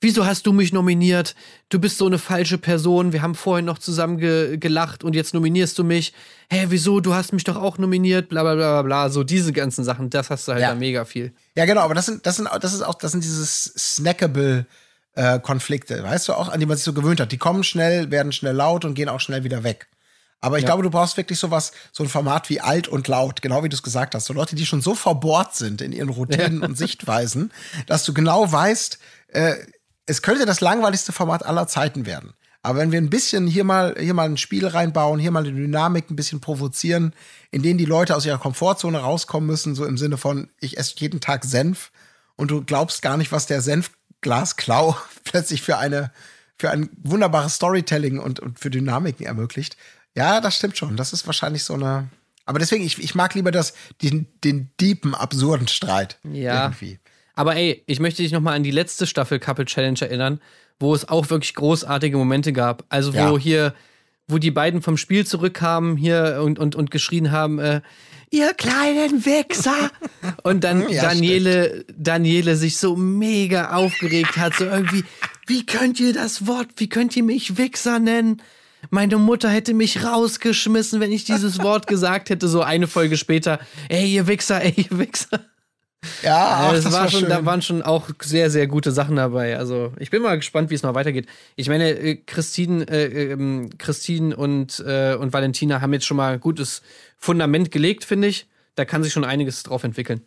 [0.01, 1.34] Wieso hast du mich nominiert?
[1.70, 3.12] Du bist so eine falsche Person.
[3.12, 6.12] Wir haben vorhin noch zusammen ge gelacht und jetzt nominierst du mich.
[6.51, 7.01] Hä, wieso?
[7.01, 8.28] Du hast mich doch auch nominiert.
[8.28, 9.11] Bla bla bla bla.
[9.11, 10.68] So diese ganzen Sachen, das hast du halt Ja.
[10.70, 11.32] da mega viel.
[11.57, 14.66] Ja, genau, aber das sind, das sind, das ist auch, das sind dieses snackable
[15.14, 17.32] äh, Konflikte, weißt du, auch an die man sich so gewöhnt hat.
[17.32, 19.88] Die kommen schnell, werden schnell laut und gehen auch schnell wieder weg.
[20.40, 20.68] Aber ich Ja.
[20.68, 23.74] glaube, du brauchst wirklich sowas, so ein Format wie alt und laut, genau wie du
[23.74, 24.26] es gesagt hast.
[24.26, 27.51] So Leute, die schon so verbohrt sind in ihren Routinen und Sichtweisen,
[27.88, 29.01] dass du genau weißt,
[29.32, 29.55] äh,
[30.09, 32.32] es könnte das langweiligste Format aller Zeiten werden.
[32.62, 35.52] Aber wenn wir ein bisschen hier mal, hier mal ein Spiel reinbauen, hier mal eine
[35.52, 37.14] Dynamik ein bisschen provozieren,
[37.50, 40.94] in denen die Leute aus ihrer Komfortzone rauskommen müssen, so im Sinne von, ich esse
[40.96, 41.92] jeden Tag Senf
[42.36, 46.11] und du glaubst gar nicht, was der Senfglasklau plötzlich für eine,
[46.56, 49.76] für ein wunderbares Storytelling und, und für Dynamiken ermöglicht.
[50.16, 50.96] Ja, das stimmt schon.
[50.96, 52.09] Das ist wahrscheinlich so eine.
[52.46, 56.18] Aber deswegen, ich, ich mag lieber das, den, den deepen, absurden Streit.
[56.24, 56.64] Ja.
[56.64, 56.98] Irgendwie.
[57.39, 60.41] Aber ey, ich möchte dich noch mal an die letzte Staffel Couple Challenge erinnern,
[60.80, 62.84] wo es auch wirklich großartige Momente gab.
[62.89, 63.39] Also wo Ja.
[63.39, 63.74] hier,
[64.26, 67.80] wo die beiden vom Spiel zurückkamen hier und, und, und geschrien haben, äh,
[68.30, 69.93] ihr kleinen Wichser.
[70.43, 75.05] und dann Ja, Daniele, Daniele sich so mega aufgeregt hat, so irgendwie,
[75.47, 78.43] wie könnt ihr das Wort, wie könnt ihr mich Wichser nennen?
[78.91, 83.61] Meine Mutter hätte mich rausgeschmissen, wenn ich dieses Wort gesagt hätte, so eine Folge später.
[83.89, 85.39] Ey, ihr Wichser, ey, ihr Wichser.
[86.22, 87.28] Ja, ach, das das war war schon, schön.
[87.28, 89.57] da waren schon auch sehr, sehr gute Sachen dabei.
[89.59, 91.26] Also ich bin mal gespannt, wie es noch weitergeht.
[91.57, 96.34] Ich meine, äh, Christine, äh, ähm, Christine und, äh, und Valentina haben jetzt schon mal
[96.34, 96.82] ein gutes
[97.16, 98.46] Fundament gelegt, finde ich.
[98.74, 100.22] Da kann sich schon einiges drauf entwickeln.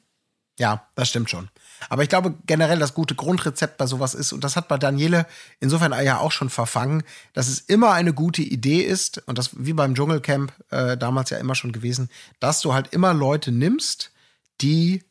[0.60, 1.50] Ja, das stimmt schon.
[1.90, 5.26] Aber ich glaube generell das gute Grundrezept bei sowas ist, und das hat bei Daniele
[5.60, 7.04] insofern ja auch schon verfangen,
[7.34, 11.38] dass es immer eine gute Idee ist, und das wie beim Dschungelcamp äh, damals ja
[11.38, 12.10] immer schon gewesen,
[12.40, 14.12] dass du halt immer Leute nimmst,
[14.60, 15.04] die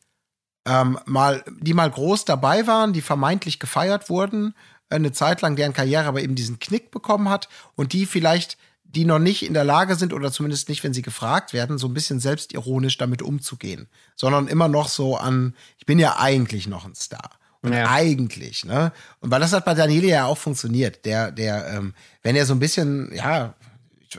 [0.71, 4.55] ähm, mal, die mal groß dabei waren, die vermeintlich gefeiert wurden,
[4.89, 8.57] äh, eine Zeit lang deren Karriere aber eben diesen Knick bekommen hat und die vielleicht,
[8.85, 11.89] die noch nicht in der Lage sind oder zumindest nicht, wenn sie gefragt werden, so
[11.89, 16.85] ein bisschen selbstironisch damit umzugehen, sondern immer noch so an, ich bin ja eigentlich noch
[16.85, 17.31] ein Star.
[17.63, 17.91] Und Ja.
[17.91, 18.91] eigentlich, ne?
[19.21, 21.05] Und weil das hat bei Daniele ja auch funktioniert.
[21.05, 21.93] Der, der, ähm,
[22.23, 23.53] wenn er so ein bisschen, ja,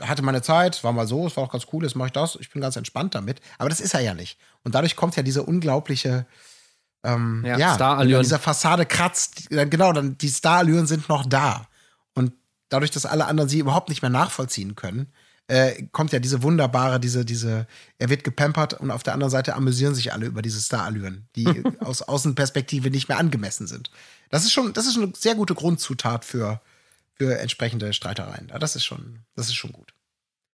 [0.00, 2.36] hatte meine Zeit, war mal so, es war auch ganz cool, jetzt mache ich das,
[2.40, 3.40] ich bin ganz entspannt damit.
[3.58, 4.38] Aber das ist er ja nicht.
[4.64, 6.26] Und dadurch kommt ja diese unglaubliche,
[7.04, 8.08] ähm, Ja, ja, Starallüren.
[8.10, 11.66] wenn an dieser Fassade kratzt, genau, dann die Starallüren sind noch da.
[12.14, 12.32] Und
[12.68, 15.12] dadurch, dass alle anderen sie überhaupt nicht mehr nachvollziehen können,
[15.48, 17.66] äh, kommt ja diese wunderbare, diese, diese,
[17.98, 21.46] er wird gepampert und auf der anderen Seite amüsieren sich alle über diese Starallüren, die
[21.80, 23.90] aus Außenperspektive nicht mehr angemessen sind.
[24.30, 26.60] Das ist schon, das ist schon eine sehr gute Grundzutat für,
[27.14, 28.48] für entsprechende Streitereien.
[28.50, 29.94] Ja, das ist schon, das ist schon gut.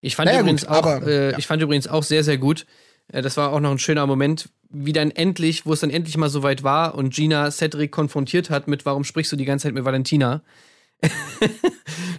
[0.00, 1.38] Ich fand, Naja, übrigens, gut, auch, aber, äh, ja.
[1.38, 2.66] ich fand übrigens auch sehr, sehr gut.
[3.08, 6.16] Äh, das war auch noch ein schöner Moment, wie dann endlich, wo es dann endlich
[6.16, 9.74] mal soweit war und Gina Cedric konfrontiert hat mit, warum sprichst du die ganze Zeit
[9.74, 10.42] mit Valentina?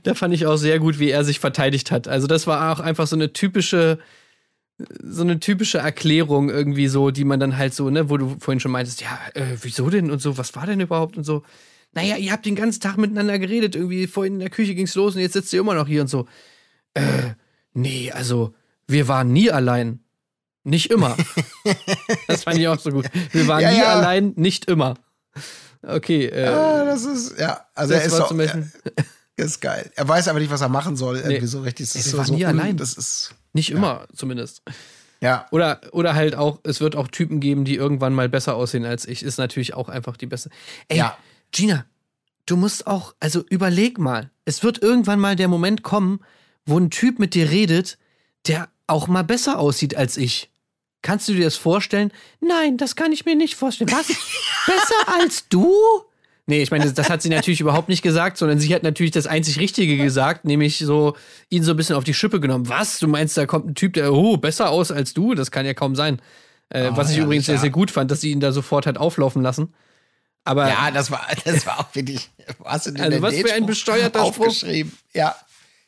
[0.04, 2.08] da fand ich auch sehr gut, wie er sich verteidigt hat.
[2.08, 4.00] Also das war auch einfach so eine typische,
[5.04, 8.60] so eine typische Erklärung irgendwie so, die man dann halt so, ne, wo du vorhin
[8.60, 11.44] schon meintest, ja, äh, wieso denn und so, was war denn überhaupt und so.
[11.94, 15.16] Naja, ihr habt den ganzen Tag miteinander geredet, irgendwie vorhin in der Küche ging's los
[15.16, 16.28] und jetzt sitzt ihr immer noch hier und so.
[16.94, 17.02] Äh,
[17.74, 18.54] nee, also
[18.88, 20.00] wir waren nie allein.
[20.64, 21.16] Nicht immer.
[22.28, 23.06] das fand ich auch so gut.
[23.32, 23.94] Wir waren Ja, nie ja.
[23.94, 24.96] allein, nicht immer.
[25.82, 28.70] Okay, äh, Ah, das ist, ja, also er ist, Beispiel
[29.38, 29.90] er ist geil.
[29.96, 31.88] Er weiß aber nicht, was er machen soll, irgendwie so richtig.
[31.88, 32.78] Das Ey, ist wir so, waren so nie un- allein.
[32.78, 34.62] Das ist, nicht immer, zumindest.
[35.22, 38.86] ja, Oder, oder halt auch, es wird auch Typen geben, die irgendwann mal besser aussehen
[38.86, 39.24] als ich.
[39.24, 40.50] Ist natürlich auch einfach die beste.
[40.90, 41.18] Ey, Ja.
[41.52, 41.86] Gina,
[42.46, 44.30] du musst auch, also überleg mal.
[44.46, 46.20] Es wird irgendwann mal der Moment kommen,
[46.66, 47.98] wo ein Typ mit dir redet,
[48.48, 50.50] der auch mal besser aussieht als ich.
[51.02, 52.12] Kannst du dir das vorstellen?
[52.42, 53.92] Nein, das kann ich mir nicht vorstellen.
[53.92, 54.08] Was?
[54.66, 55.72] besser als du?
[56.46, 59.28] Nee, ich meine, das, hat sie natürlich überhaupt nicht gesagt, sondern sie hat natürlich das
[59.28, 61.16] einzig Richtige gesagt, nämlich so
[61.50, 62.68] ihn so ein bisschen auf die Schippe genommen.
[62.68, 62.98] Was?
[62.98, 65.36] Du meinst, da kommt ein Typ, der oh, besser aus als du?
[65.36, 66.20] Das kann ja kaum sein.
[66.70, 67.62] Äh, Oh, was ich herrlich, übrigens sehr, ja.
[67.62, 69.74] sehr gut fand, dass sie ihn da sofort hat auflaufen lassen.
[70.46, 72.30] Aber ja, das war, das war auch wirklich,
[72.60, 74.48] was in Also was für ein besteuerter Spruch.
[74.48, 74.98] aufgeschrieben.
[75.14, 75.36] Ja,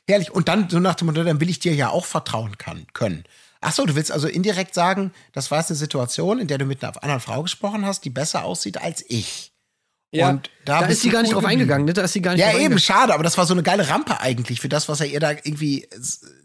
[0.07, 0.31] herrlich.
[0.31, 3.23] Und dann so nach dem Motto, dann will ich dir ja auch vertrauen kann, können.
[3.61, 6.65] Ach so, du willst also indirekt sagen, das war jetzt eine Situation, in der du
[6.65, 9.51] mit einer anderen Frau gesprochen hast, die besser aussieht als ich.
[10.11, 11.61] ja, und da da, ist sie gar nicht drauf geblieben.
[11.61, 11.85] eingegangen.
[11.85, 11.93] Ne?
[11.93, 14.19] Da ist sie gar nicht Ja, eben, schade, aber das war so eine geile Rampe
[14.19, 15.87] eigentlich für das, was er ihr da irgendwie,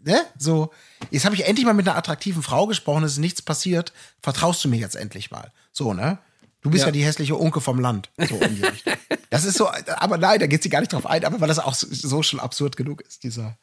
[0.03, 0.71] ne, so,
[1.11, 4.63] jetzt habe ich endlich mal mit einer attraktiven Frau gesprochen, es ist nichts passiert, vertraust
[4.63, 5.51] du mir jetzt endlich mal.
[5.71, 6.19] So, ne?
[6.61, 6.91] Du bist ja, Ja.
[6.91, 8.09] die hässliche Unke vom Land.
[8.17, 8.93] So in die Richtung.
[9.29, 11.59] Das ist so, aber nein, da geht sie gar nicht drauf ein, aber weil das
[11.59, 13.57] auch so, schon absurd genug ist, dieser,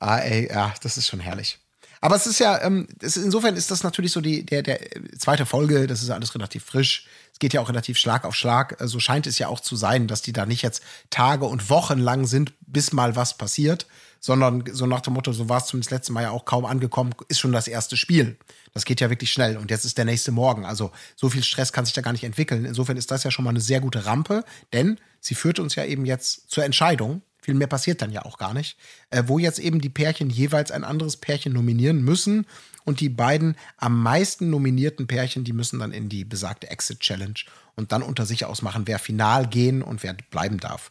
[0.00, 1.58] ah, ey, ja, das ist schon herrlich.
[2.00, 5.16] Aber es ist ja, ähm, es, insofern ist das natürlich so die, der, der äh,
[5.16, 7.06] zweite Folge, das ist alles relativ frisch.
[7.32, 8.80] Es geht ja auch relativ Schlag auf Schlag.
[8.80, 11.70] Äh, So scheint es ja auch zu sein, dass die da nicht jetzt Tage und
[11.70, 13.86] Wochen lang sind, bis mal was passiert,
[14.24, 17.14] sondern so nach dem Motto, so war es zumindest letztes Mal ja auch kaum angekommen,
[17.28, 18.38] ist schon das erste Spiel.
[18.72, 20.64] Das geht ja wirklich schnell und jetzt ist der nächste Morgen.
[20.64, 22.64] Also so viel Stress kann sich da gar nicht entwickeln.
[22.64, 25.84] Insofern ist das ja schon mal eine sehr gute Rampe, denn sie führt uns ja
[25.84, 28.78] eben jetzt zur Entscheidung, Viel mehr passiert dann ja auch gar nicht.
[29.10, 32.46] Äh, wo jetzt eben die Pärchen jeweils ein anderes Pärchen nominieren müssen.
[32.86, 37.40] Und die beiden am meisten nominierten Pärchen, die müssen dann in die besagte Exit Challenge
[37.76, 40.90] und dann unter sich ausmachen, wer final gehen und wer bleiben darf.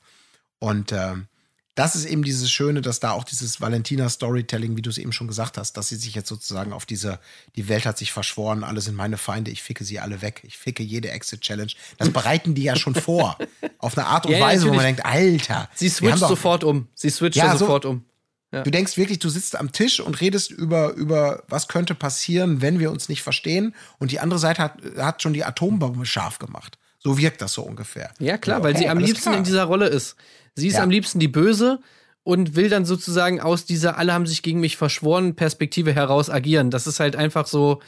[0.59, 1.15] Und äh,
[1.75, 5.27] das ist eben dieses Schöne, dass da auch dieses Valentina-Storytelling, wie du es eben schon
[5.27, 7.19] gesagt hast, dass sie sich jetzt sozusagen auf diese,
[7.55, 10.57] die Welt hat sich verschworen, alle sind meine Feinde, ich ficke sie alle weg, ich
[10.57, 11.71] ficke jede Exit-Challenge.
[11.97, 13.37] Das bereiten die ja schon vor.
[13.79, 15.03] auf eine Art und Ja, ja, Weise, wo man natürlich.
[15.37, 15.69] denkt, Alter.
[15.75, 16.87] Sie switcht doch- sofort um.
[16.95, 18.05] Sie switcht Ja, ja, so- sofort um.
[18.63, 22.77] Du denkst wirklich, du sitzt am Tisch und redest über, über was könnte passieren, wenn
[22.79, 23.73] wir uns nicht verstehen.
[23.97, 26.77] Und die andere Seite hat, hat schon die Atombombe scharf gemacht.
[26.99, 28.11] So wirkt das so ungefähr.
[28.19, 29.37] Ja, klar, Ja, weil okay, sie am liebsten klar.
[29.37, 30.15] in dieser Rolle ist.
[30.55, 30.83] Sie ist Ja.
[30.83, 31.79] am liebsten die Böse
[32.23, 36.71] und will dann sozusagen aus dieser alle haben sich gegen mich verschworen Perspektive heraus agieren.
[36.71, 37.81] Das ist halt einfach so,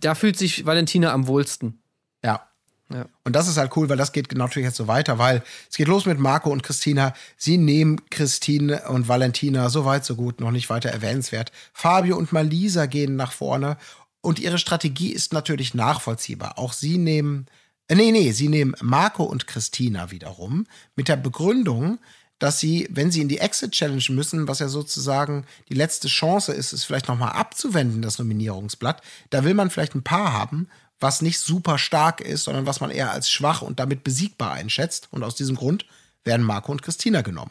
[0.00, 1.80] da fühlt sich Valentina am wohlsten.
[2.22, 2.46] Ja.
[2.92, 3.06] Ja.
[3.24, 5.76] Und das ist halt cool, weil das geht genau natürlich jetzt so weiter, weil es
[5.76, 7.14] geht los mit Marco und Christina.
[7.38, 11.50] Sie nehmen Christine und Valentina so weit, so gut, noch nicht weiter erwähnenswert.
[11.72, 13.78] Fabio und Malisa gehen nach vorne
[14.20, 16.58] und ihre Strategie ist natürlich nachvollziehbar.
[16.58, 17.46] Auch sie nehmen,
[17.88, 20.66] äh, nee, nee, sie nehmen Marco und Christina wiederum
[20.96, 21.98] mit der Begründung,
[22.38, 26.52] dass sie, wenn sie in die Exit Challenge müssen, was ja sozusagen die letzte Chance
[26.52, 30.68] ist, es vielleicht nochmal abzuwenden, das Nominierungsblatt, da will man vielleicht ein Paar haben,
[31.00, 35.08] was nicht super stark ist, sondern was man eher als schwach und damit besiegbar einschätzt.
[35.10, 35.86] Und aus diesem Grund
[36.24, 37.50] werden Marco und Christina genommen.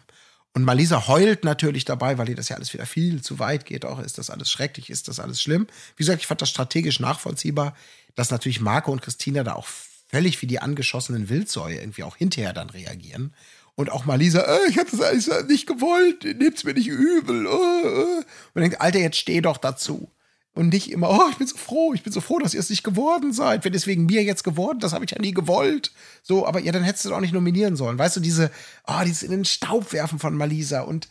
[0.53, 3.85] Und Malisa heult natürlich dabei, weil ihr das ja alles wieder viel zu weit geht.
[3.85, 5.67] Auch ist das alles schrecklich, ist das alles schlimm.
[5.95, 7.75] Wie gesagt, ich fand das strategisch nachvollziehbar,
[8.15, 9.67] dass natürlich Marco und Christina da auch
[10.13, 13.33] völlig wie die angeschossenen Wildsäue irgendwie auch hinterher dann reagieren.
[13.73, 17.47] Und auch Malisa, äh, ich habe das alles nicht gewollt, nehmt's mir nicht übel.
[17.47, 18.23] Äh, äh.
[18.53, 20.11] Und denkt, Alter, jetzt steh doch dazu.
[20.53, 22.69] Und nicht immer, oh, ich bin so froh, ich bin so froh, dass ihr es
[22.69, 23.65] nicht geworden seid.
[23.65, 25.91] Wenn es wegen mir jetzt geworden, das habe ich ja nie gewollt.
[26.21, 27.97] So, aber ja, dann hättest du doch nicht nominieren sollen.
[27.97, 28.51] Weißt du, diese,
[28.85, 31.07] oh, dieses in den Staub werfen von Malisa und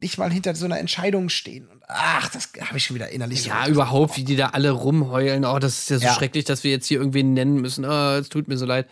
[0.00, 1.68] nicht mal hinter so einer Entscheidung stehen.
[1.68, 3.48] Und ach, das habe ich schon wieder innerlich so.
[3.48, 5.44] Ja, überhaupt, wie die da alle rumheulen.
[5.44, 6.14] Oh, das ist ja so Ja.
[6.14, 7.84] schrecklich, dass wir jetzt hier irgendwen nennen müssen.
[7.84, 8.88] Oh, es tut mir so leid.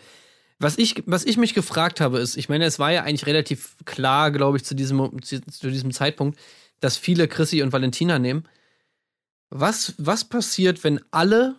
[0.57, 3.75] Was ich, was ich mich gefragt habe, ist, ich meine, es war ja eigentlich relativ
[3.85, 6.39] klar, glaube ich, zu diesem, zu, zu diesem Zeitpunkt,
[6.79, 8.45] dass viele Chrissy und Valentina nehmen.
[9.49, 11.55] Was, was passiert, wenn alle.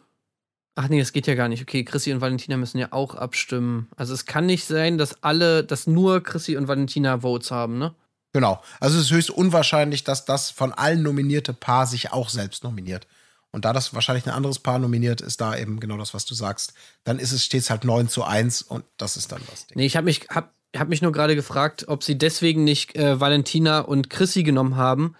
[0.74, 1.62] Ach nee, das geht ja gar nicht.
[1.62, 3.88] Okay, Chrissy und Valentina müssen ja auch abstimmen.
[3.96, 7.94] Also es kann nicht sein, dass alle, dass nur Chrissy und Valentina Votes haben, ne?
[8.36, 8.60] Genau.
[8.80, 13.06] Also es ist höchst unwahrscheinlich, dass das von allen nominierte Paar sich auch selbst nominiert.
[13.50, 16.34] Und da das wahrscheinlich ein anderes Paar nominiert, ist da eben genau das, was du
[16.34, 16.74] sagst.
[17.04, 19.78] Dann ist es stets halt 9 zu 1 und das ist dann das Ding.
[19.78, 23.18] Nee, ich habe mich, hab, hab mich nur gerade gefragt, ob sie deswegen nicht äh,
[23.18, 25.16] Valentina und Chrissy genommen haben,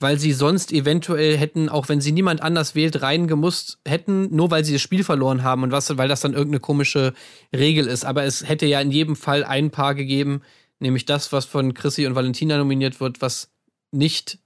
[0.00, 4.64] weil sie sonst eventuell hätten, auch wenn sie niemand anders wählt, reingemusst hätten, nur weil
[4.64, 7.12] sie das Spiel verloren haben und was, weil das dann irgendeine komische
[7.54, 8.06] Regel ist.
[8.06, 10.40] Aber es hätte ja in jedem Fall ein Paar gegeben,
[10.78, 13.48] nämlich das, was von Chrissy und Valentina nominiert wird, was
[13.92, 14.38] nicht,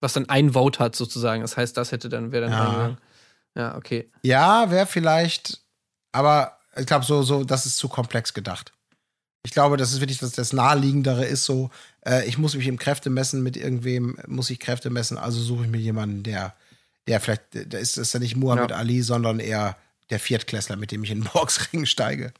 [0.00, 1.42] was dann ein Vote hat sozusagen.
[1.42, 2.60] Das heißt, das hätte dann, wäre dann Ja.
[2.60, 2.98] reingegangen.
[3.54, 4.10] Ja, okay.
[4.22, 5.60] Ja, wäre vielleicht,
[6.12, 8.72] aber ich glaube, so, so, das ist zu komplex gedacht.
[9.44, 11.70] Ich glaube, das ist wirklich das, das Naheliegendere ist so,
[12.06, 15.64] äh, ich muss mich im Kräfte messen mit irgendwem, muss ich Kräfte messen, also suche
[15.64, 16.54] ich mir jemanden, der,
[17.06, 17.42] der vielleicht,
[17.72, 18.76] da ist es ja nicht Muhammad Ja.
[18.76, 19.76] Ali, sondern eher
[20.10, 22.32] der Viertklässler, mit dem ich in den Boxring steige.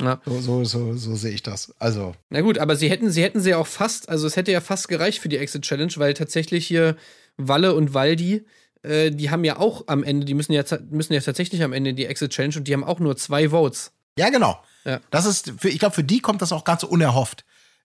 [0.00, 0.20] Ja.
[0.24, 1.74] So, so, so, so sehe ich das.
[1.78, 4.60] Also, Na gut, aber sie hätten, sie hätten sie auch fast, also es hätte ja
[4.60, 6.96] fast gereicht für die Exit Challenge, weil tatsächlich hier
[7.36, 8.44] Walle und Waldi,
[8.82, 11.94] äh, die haben ja auch am Ende, die müssen ja, müssen ja tatsächlich am Ende
[11.94, 13.92] die Exit Challenge und die haben auch nur zwei Votes.
[14.18, 14.60] ja, genau.
[14.84, 15.00] Ja.
[15.10, 17.44] Das ist, für, ich glaube, für die kommt das auch ganz unerhofft.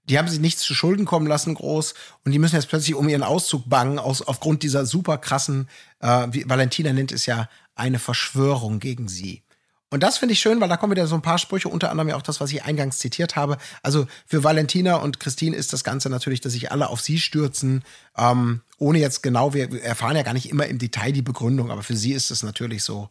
[0.09, 1.93] Die haben sich nichts zu Schulden kommen lassen, groß,
[2.25, 6.27] und die müssen jetzt plötzlich um ihren Auszug bangen, aus, aufgrund dieser super krassen, äh,
[6.31, 9.42] wie Valentina nennt es ja, eine Verschwörung gegen sie.
[9.93, 12.09] Und das finde ich schön, weil da kommen wieder so ein paar Sprüche, unter anderem
[12.09, 13.59] ja auch das, was ich eingangs zitiert habe.
[13.83, 17.83] Also für Valentina und Christine ist das Ganze natürlich, dass sich alle auf sie stürzen,
[18.17, 21.83] ähm, ohne jetzt genau, wir erfahren ja gar nicht immer im Detail die Begründung, aber
[21.83, 23.09] für sie ist es natürlich so,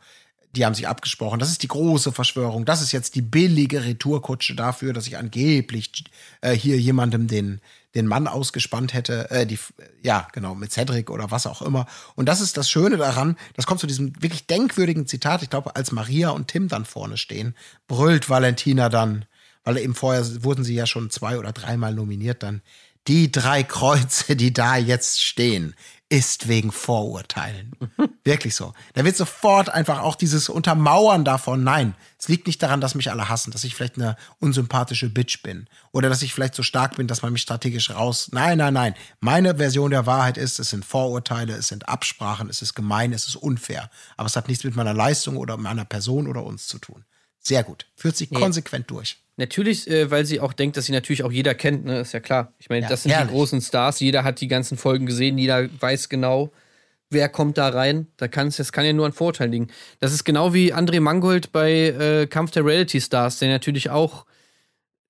[0.56, 1.38] die haben sich abgesprochen.
[1.38, 2.64] Das ist die große Verschwörung.
[2.64, 6.02] Das ist jetzt die billige Retourkutsche dafür, dass ich angeblich
[6.40, 7.60] äh, hier jemandem den,
[7.94, 9.30] den Mann ausgespannt hätte.
[9.30, 9.58] Äh, die,
[10.02, 11.86] ja, genau, mit Cedric oder was auch immer.
[12.14, 13.36] Und das ist das Schöne daran.
[13.54, 15.42] Das kommt zu diesem wirklich denkwürdigen Zitat.
[15.42, 17.54] Ich glaube, als Maria und Tim dann vorne stehen,
[17.88, 19.26] brüllt Valentina dann,
[19.64, 22.62] weil eben vorher wurden sie ja schon zwei oder dreimal nominiert dann.
[23.08, 25.74] Die drei Kreuze, die da jetzt stehen,
[26.12, 27.72] ist wegen Vorurteilen.
[28.24, 28.74] Wirklich so.
[28.92, 33.10] Da wird sofort einfach auch dieses Untermauern davon, nein, es liegt nicht daran, dass mich
[33.10, 36.96] alle hassen, dass ich vielleicht eine unsympathische Bitch bin oder dass ich vielleicht so stark
[36.96, 38.28] bin, dass man mich strategisch raus.
[38.30, 38.94] Nein, nein, nein.
[39.20, 43.26] Meine Version der Wahrheit ist, es sind Vorurteile, es sind Absprachen, es ist gemein, es
[43.26, 43.90] ist unfair.
[44.18, 47.06] Aber es hat nichts mit meiner Leistung oder meiner Person oder uns zu tun.
[47.40, 47.86] Sehr gut.
[47.96, 49.16] Führt sich konsequent durch.
[49.42, 52.00] Natürlich, äh, weil sie auch denkt, dass sie natürlich auch jeder kennt, ne?
[52.02, 52.52] Ist ja klar.
[52.60, 53.30] Ich meine, Ja, das sind herrlich.
[53.30, 53.98] die großen Stars.
[53.98, 56.52] Jeder hat die ganzen Folgen gesehen, jeder weiß genau,
[57.10, 58.06] wer kommt da rein.
[58.18, 59.66] Da kann's, das kann ja nur an Vorteil liegen.
[59.98, 64.26] Das ist genau wie André Mangold bei äh, Kampf der Reality Stars, der natürlich auch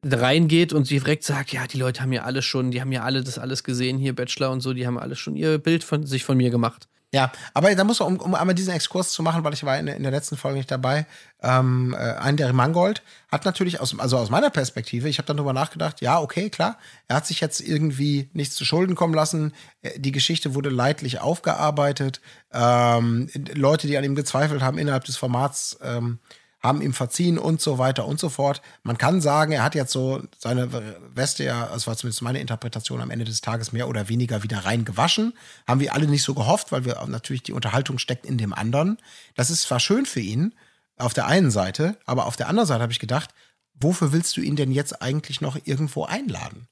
[0.03, 3.03] reingeht und sie direkt sagt, ja, die Leute haben ja alles schon, die haben ja
[3.03, 6.07] alle das alles gesehen, hier Bachelor und so, die haben alles schon ihr Bild von
[6.07, 6.89] sich von mir gemacht.
[7.15, 9.79] Ja, aber da muss man, um, um einmal diesen Exkurs zu machen, weil ich war
[9.79, 11.05] in, in der letzten Folge nicht dabei,
[11.43, 15.37] ähm, äh, ein der Mangold hat natürlich aus, also aus meiner Perspektive, ich habe dann
[15.37, 19.53] drüber nachgedacht, ja, okay, klar, er hat sich jetzt irgendwie nichts zu Schulden kommen lassen,
[19.83, 25.17] Äh, die Geschichte wurde leidlich aufgearbeitet, ähm, Leute, die an ihm gezweifelt haben innerhalb des
[25.19, 26.19] Formats, ähm,
[26.63, 28.63] haben ihm verziehen und so weiter und so fort.
[28.85, 30.71] Man kann sagen, er hat jetzt so seine
[31.15, 34.59] Weste ja, das war zumindest meine Interpretation am Ende des Tages mehr oder weniger wieder
[34.59, 35.35] rein gewaschen.
[35.67, 38.99] Haben wir alle nicht so gehofft, weil wir natürlich die Unterhaltung steckt in dem anderen.
[39.35, 40.55] Das ist zwar schön für ihn
[40.97, 43.31] auf der einen Seite, aber auf der anderen Seite habe ich gedacht,
[43.75, 46.69] wofür willst du ihn denn jetzt eigentlich noch irgendwo einladen?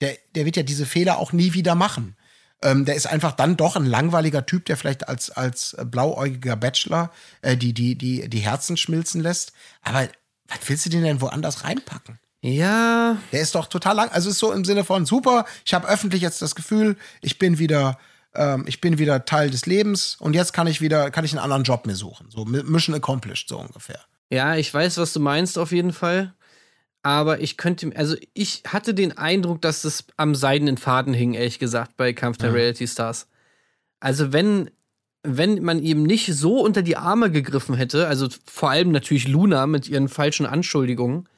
[0.00, 2.16] Der, der wird ja diese Fehler auch nie wieder machen.
[2.64, 7.10] Ähm, der ist einfach dann doch ein langweiliger Typ, der vielleicht als, als blauäugiger Bachelor
[7.42, 9.52] äh, die, die, die, die Herzen schmilzen lässt.
[9.82, 10.08] Aber
[10.48, 12.18] was willst du den denn woanders reinpacken?
[12.40, 14.10] Ja, Der ist doch total lang.
[14.10, 17.58] Also ist so im Sinne von super, ich habe öffentlich jetzt das Gefühl, ich bin
[17.58, 17.98] wieder,
[18.34, 21.40] ähm, ich bin wieder Teil des Lebens und jetzt kann ich wieder, kann ich einen
[21.40, 22.28] anderen Job mir suchen.
[22.30, 24.00] So Mission accomplished, so ungefähr.
[24.28, 26.34] Ja, ich weiß, was du meinst auf jeden Fall.
[27.04, 31.58] Aber ich könnte, also ich hatte den Eindruck, dass es am seidenen Faden hing, ehrlich
[31.58, 33.28] gesagt, bei Kampf der Reality Stars.
[34.00, 34.70] Also wenn,
[35.22, 39.66] wenn man ihm nicht so unter die Arme gegriffen hätte, also vor allem natürlich Luna
[39.66, 41.28] mit ihren falschen Anschuldigungen,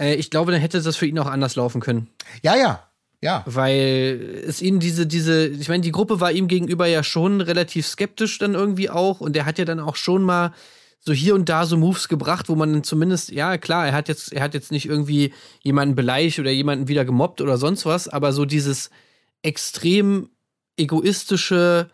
[0.00, 2.06] äh, ich glaube, dann hätte das für ihn auch anders laufen können.
[2.44, 2.88] Ja, ja,
[3.20, 3.42] ja.
[3.46, 7.84] Weil es ihm diese, diese, ich meine, die Gruppe war ihm gegenüber ja schon relativ
[7.84, 10.52] skeptisch dann irgendwie auch und er hat ja dann auch schon mal
[11.04, 14.32] so hier und da so Moves gebracht, wo man zumindest, ja klar, er hat jetzt,
[14.32, 18.32] er hat jetzt nicht irgendwie jemanden beleidigt oder jemanden wieder gemobbt oder sonst was, aber
[18.32, 18.90] so dieses
[19.42, 20.30] extrem
[20.76, 21.90] egoistische,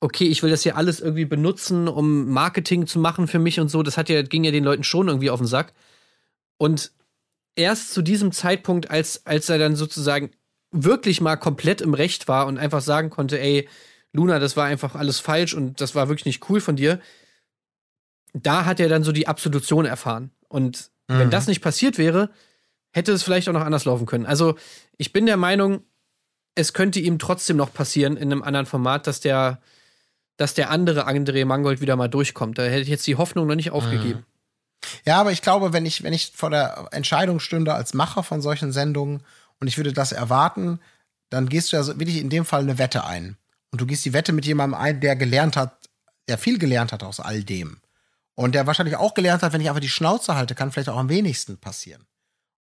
[0.00, 3.68] okay, ich will das hier alles irgendwie benutzen, um Marketing zu machen für mich und
[3.68, 5.72] so, das hat ja, ging ja den Leuten schon irgendwie auf den Sack.
[6.58, 6.92] Und
[7.56, 10.30] erst zu diesem Zeitpunkt, als, als er dann sozusagen
[10.70, 13.68] wirklich mal komplett im Recht war und einfach sagen konnte, ey,
[14.12, 17.00] Luna, das war einfach alles falsch und das war wirklich nicht cool von dir,
[18.34, 20.30] da hat er dann so die Absolution erfahren.
[20.48, 22.30] Und wenn das nicht passiert wäre,
[22.92, 24.26] hätte es vielleicht auch noch anders laufen können.
[24.26, 24.56] Also
[24.96, 25.82] ich bin der Meinung,
[26.54, 29.60] es könnte ihm trotzdem noch passieren in einem anderen Format, dass der,
[30.36, 32.58] dass der andere André Mangold wieder mal durchkommt.
[32.58, 34.24] Da hätte ich jetzt die Hoffnung noch nicht aufgegeben.
[35.04, 38.40] Ja, aber ich glaube, wenn ich, wenn ich vor der Entscheidung stünde als Macher von
[38.40, 39.22] solchen Sendungen
[39.60, 40.80] und ich würde das erwarten,
[41.30, 43.36] dann gehst du ja wirklich in dem Fall eine Wette ein.
[43.72, 45.88] Und du gehst die Wette mit jemandem ein, der gelernt hat,
[46.28, 47.78] der viel gelernt hat aus all dem.
[48.36, 50.96] Und der wahrscheinlich auch gelernt hat, wenn ich einfach die Schnauze halte, kann vielleicht auch
[50.96, 52.04] am wenigsten passieren.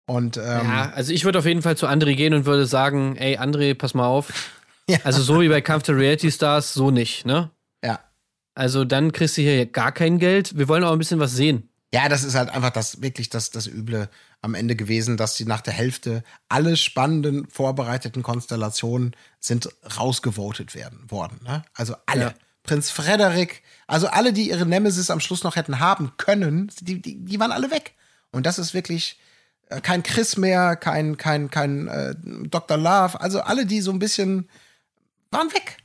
[0.05, 3.15] Und ähm, Ja, also ich würde auf jeden Fall zu André gehen und würde sagen,
[3.15, 4.31] ey, André, pass mal auf.
[4.89, 4.97] Ja.
[5.05, 7.49] Also so wie bei Kampf der Reality Stars, so nicht, ne?
[7.81, 8.01] ja.
[8.53, 10.57] Also dann kriegst du hier gar kein Geld.
[10.57, 11.69] Wir wollen auch ein bisschen was sehen.
[11.93, 14.09] Ja, das ist halt einfach das wirklich das, das Üble
[14.41, 21.09] am Ende gewesen, dass die nach der Hälfte alle spannenden vorbereiteten Konstellationen sind rausgevotet werden
[21.09, 21.39] worden.
[21.45, 21.63] Ne?
[21.73, 22.21] Also alle.
[22.21, 22.33] Ja.
[22.63, 23.61] Prinz Frederik,
[23.93, 27.51] also alle, die ihre Nemesis am Schluss noch hätten haben können, die, die, die waren
[27.51, 27.93] alle weg.
[28.31, 29.19] Und das ist wirklich
[29.69, 32.15] äh, kein Chris mehr, kein, kein, kein äh,
[32.49, 32.77] Dr.
[32.77, 34.49] Love, also alle, die so ein bisschen
[35.31, 35.77] waren weg.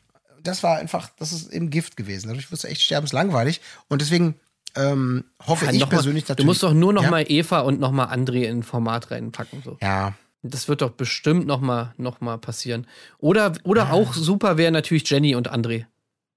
[0.42, 2.28] Das war einfach, das ist eben Gift gewesen.
[2.28, 3.60] Dadurch wird es echt sterbenslangweilig.
[3.88, 4.36] Und deswegen
[4.76, 6.44] ähm, hoffe Ja, ich noch mal- persönlich natürlich.
[6.44, 7.10] Du musst doch nur noch ja?
[7.10, 9.62] mal Eva und noch mal André in ein Format reinpacken.
[9.64, 9.76] So.
[9.82, 12.86] Ja, Das wird doch bestimmt noch mal, noch mal passieren.
[13.18, 15.84] Oder, oder auch super wäre natürlich Jenny und André.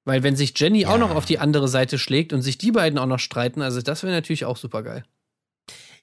[0.04, 2.98] Weil wenn sich Jenny auch noch auf die andere Seite schlägt und sich die beiden
[2.98, 5.04] auch noch streiten, also das wäre natürlich auch super geil.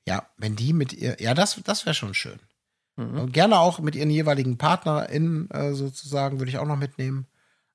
[0.07, 2.39] ja, wenn die mit ihr, ja, das, das wäre schon schön.
[2.97, 3.19] Mhm.
[3.21, 7.27] Und gerne auch mit ihren jeweiligen PartnerInnen äh, sozusagen, würde ich auch noch mitnehmen.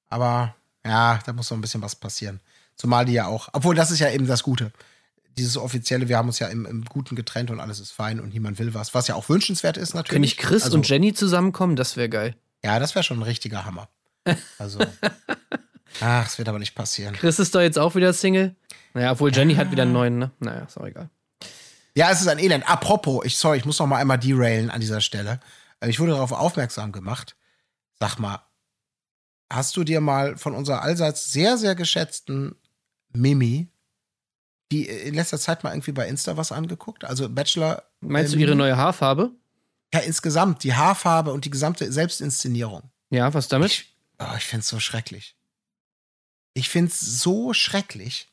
[0.08, 0.56] Aber
[0.86, 2.40] ja, da muss noch ein bisschen was passieren.
[2.76, 4.72] Zumal die ja auch, obwohl das ist ja eben das Gute.
[5.38, 8.34] Dieses offizielle, wir haben uns ja im, im Guten getrennt und alles ist fein und
[8.34, 10.10] niemand will was, was ja auch wünschenswert ist natürlich.
[10.10, 11.76] Können nicht Chris also, und Jenny zusammenkommen?
[11.76, 12.36] Das wäre geil.
[12.64, 13.90] Ja, das wäre schon ein richtiger Hammer.
[14.58, 14.80] Also,
[16.02, 17.16] ach, es wird aber nicht passieren.
[17.16, 18.56] Chris ist doch jetzt auch wieder Single.
[18.94, 20.32] Naja, obwohl Jenny hat wieder einen neuen, ne?
[20.40, 21.10] Naja, ist auch egal.
[21.96, 22.68] Ja, es ist ein Elend.
[22.70, 25.40] Apropos, ich, sorry, ich muss noch mal einmal derailen an dieser Stelle.
[25.80, 27.36] Äh, Ich wurde darauf aufmerksam gemacht.
[28.00, 28.40] Sag mal,
[29.52, 32.56] hast du dir mal von unserer allseits sehr, sehr geschätzten
[33.14, 33.70] Mimi,
[34.72, 37.04] die in letzter Zeit mal irgendwie bei Insta was angeguckt?
[37.06, 37.84] Also Bachelor.
[38.02, 39.32] Meinst äh, du ihre neue Haarfarbe?
[39.94, 42.90] Ja, insgesamt, die Haarfarbe und die gesamte Selbstinszenierung.
[43.12, 43.72] Ja, was damit?
[43.72, 45.36] Ich, oh, ich finde es so schrecklich.
[46.54, 48.28] Ich finde es so schrecklich,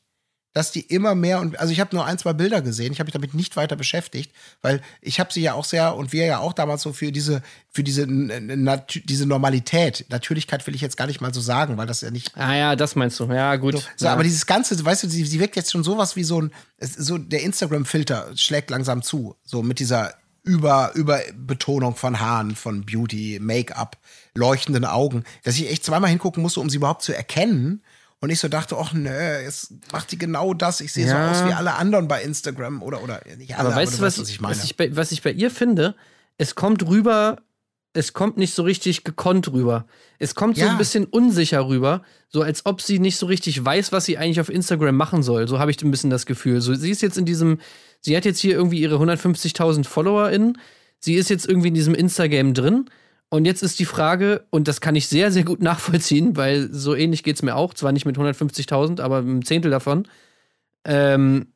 [0.53, 3.07] dass die immer mehr und also ich habe nur ein, zwei Bilder gesehen, ich habe
[3.07, 6.39] mich damit nicht weiter beschäftigt, weil ich habe sie ja auch sehr und wir ja
[6.39, 11.21] auch damals so für diese für diese diese Normalität, Natürlichkeit will ich jetzt gar nicht
[11.21, 13.31] mal so sagen, weil das ja nicht Ah ja, das meinst du.
[13.31, 13.75] Ja, gut.
[13.75, 14.13] so, so ja.
[14.13, 17.17] aber dieses ganze, weißt du, sie, sie wirkt jetzt schon sowas wie so ein so
[17.17, 23.39] der Instagram Filter schlägt langsam zu, so mit dieser über Überbetonung von Haaren, von Beauty,
[23.39, 23.97] Make-up,
[24.33, 27.83] leuchtenden Augen, dass ich echt zweimal hingucken musste, um sie überhaupt zu erkennen.
[28.21, 29.09] Und ich so dachte, ach nö,
[29.43, 30.79] jetzt macht die genau das.
[30.79, 31.33] Ich sehe Ja.
[31.33, 34.19] so aus wie alle anderen bei Instagram oder oder nicht alle, aber weißt du, was,
[34.19, 34.55] was ich meine.
[34.55, 35.95] was, ich bei, was ich bei ihr finde?
[36.37, 37.37] Es kommt rüber,
[37.93, 39.85] es kommt nicht so richtig gekonnt rüber.
[40.19, 40.71] Es kommt so Ja.
[40.71, 44.39] ein bisschen unsicher rüber, so als ob sie nicht so richtig weiß, was sie eigentlich
[44.39, 45.47] auf Instagram machen soll.
[45.47, 46.61] So habe ich ein bisschen das Gefühl.
[46.61, 47.59] So, sie ist jetzt in diesem,
[48.01, 50.59] sie hat jetzt hier irgendwie ihre 150.000 FollowerInnen.
[50.99, 52.85] Sie ist jetzt irgendwie in diesem Instagram drin.
[53.33, 56.93] Und jetzt ist die Frage, und das kann ich sehr, sehr gut nachvollziehen, weil so
[56.93, 60.05] ähnlich geht es mir auch, zwar nicht mit 150.000, aber ein Zehntel davon.
[60.83, 61.47] Ähm,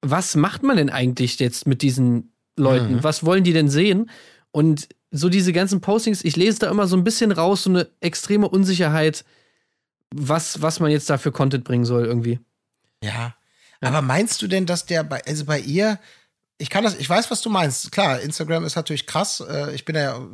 [0.00, 2.94] was macht man denn eigentlich jetzt mit diesen Leuten?
[2.94, 3.04] Mhm.
[3.04, 4.08] Was wollen die denn sehen?
[4.52, 7.88] Und so diese ganzen Postings, ich lese da immer so ein bisschen raus, so eine
[8.00, 9.26] extreme Unsicherheit,
[10.10, 12.40] was, was man jetzt da für Content bringen soll irgendwie.
[13.04, 13.34] Ja.
[13.82, 15.98] Aber meinst du denn, dass der bei, also bei ihr,
[16.56, 17.92] ich kann das, ich weiß, was du meinst.
[17.92, 19.44] Klar, Instagram ist natürlich krass.
[19.46, 20.26] Äh, Ich bin ja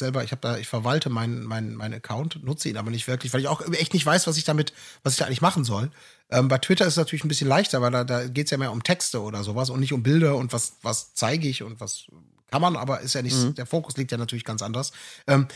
[0.00, 3.32] selber, ich habe da, ich verwalte meinen meinen meinen Account, nutze ihn aber nicht wirklich,
[3.32, 4.72] weil ich auch echt nicht weiß, was ich damit,
[5.04, 5.90] was ich da eigentlich machen soll.
[6.30, 8.58] Ähm, bei Twitter ist es natürlich ein bisschen leichter, weil da, da geht es ja
[8.58, 11.80] mehr um Texte oder sowas und nicht um Bilder und was, was zeige ich und
[11.80, 12.06] was
[12.50, 14.90] kann man, aber ist ja nicht, der Fokus liegt ja natürlich ganz anders.
[15.28, 15.46] Ähm,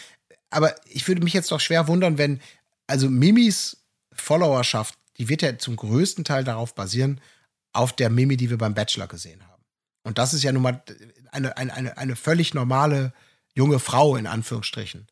[0.50, 2.40] aber ich würde mich jetzt doch schwer wundern, wenn,
[2.86, 3.78] also Mimis
[4.12, 7.20] Followerschaft, die wird ja zum größten Teil darauf basieren,
[7.72, 9.62] auf der Mimi, die wir beim Bachelor gesehen haben.
[10.04, 10.82] Und das ist ja nun mal
[11.32, 13.12] eine, eine, eine, eine völlig normale
[13.54, 15.06] junge Frau, in Anführungsstrichen.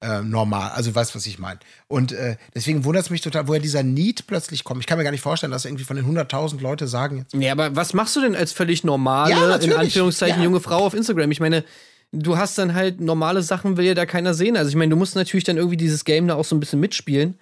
[0.00, 1.58] Äh, normal, also weißt was ich meine.
[1.88, 4.80] Und äh, deswegen wundert es mich total, woher dieser Need plötzlich kommt.
[4.80, 7.50] Ich kann mir gar nicht vorstellen, dass irgendwie von den 100.000 Leute sagen jetzt, Nee,
[7.50, 9.72] aber was machst du denn als völlig normale, Ja, in.
[9.72, 10.44] Anführungszeichen, Ja.
[10.44, 11.32] junge Frau auf Instagram?
[11.32, 11.64] Ich meine,
[12.12, 14.56] du hast dann halt normale Sachen, will ja da keiner sehen.
[14.56, 16.78] Also ich meine, du musst natürlich dann irgendwie dieses Game da auch so ein bisschen
[16.78, 17.36] mitspielen.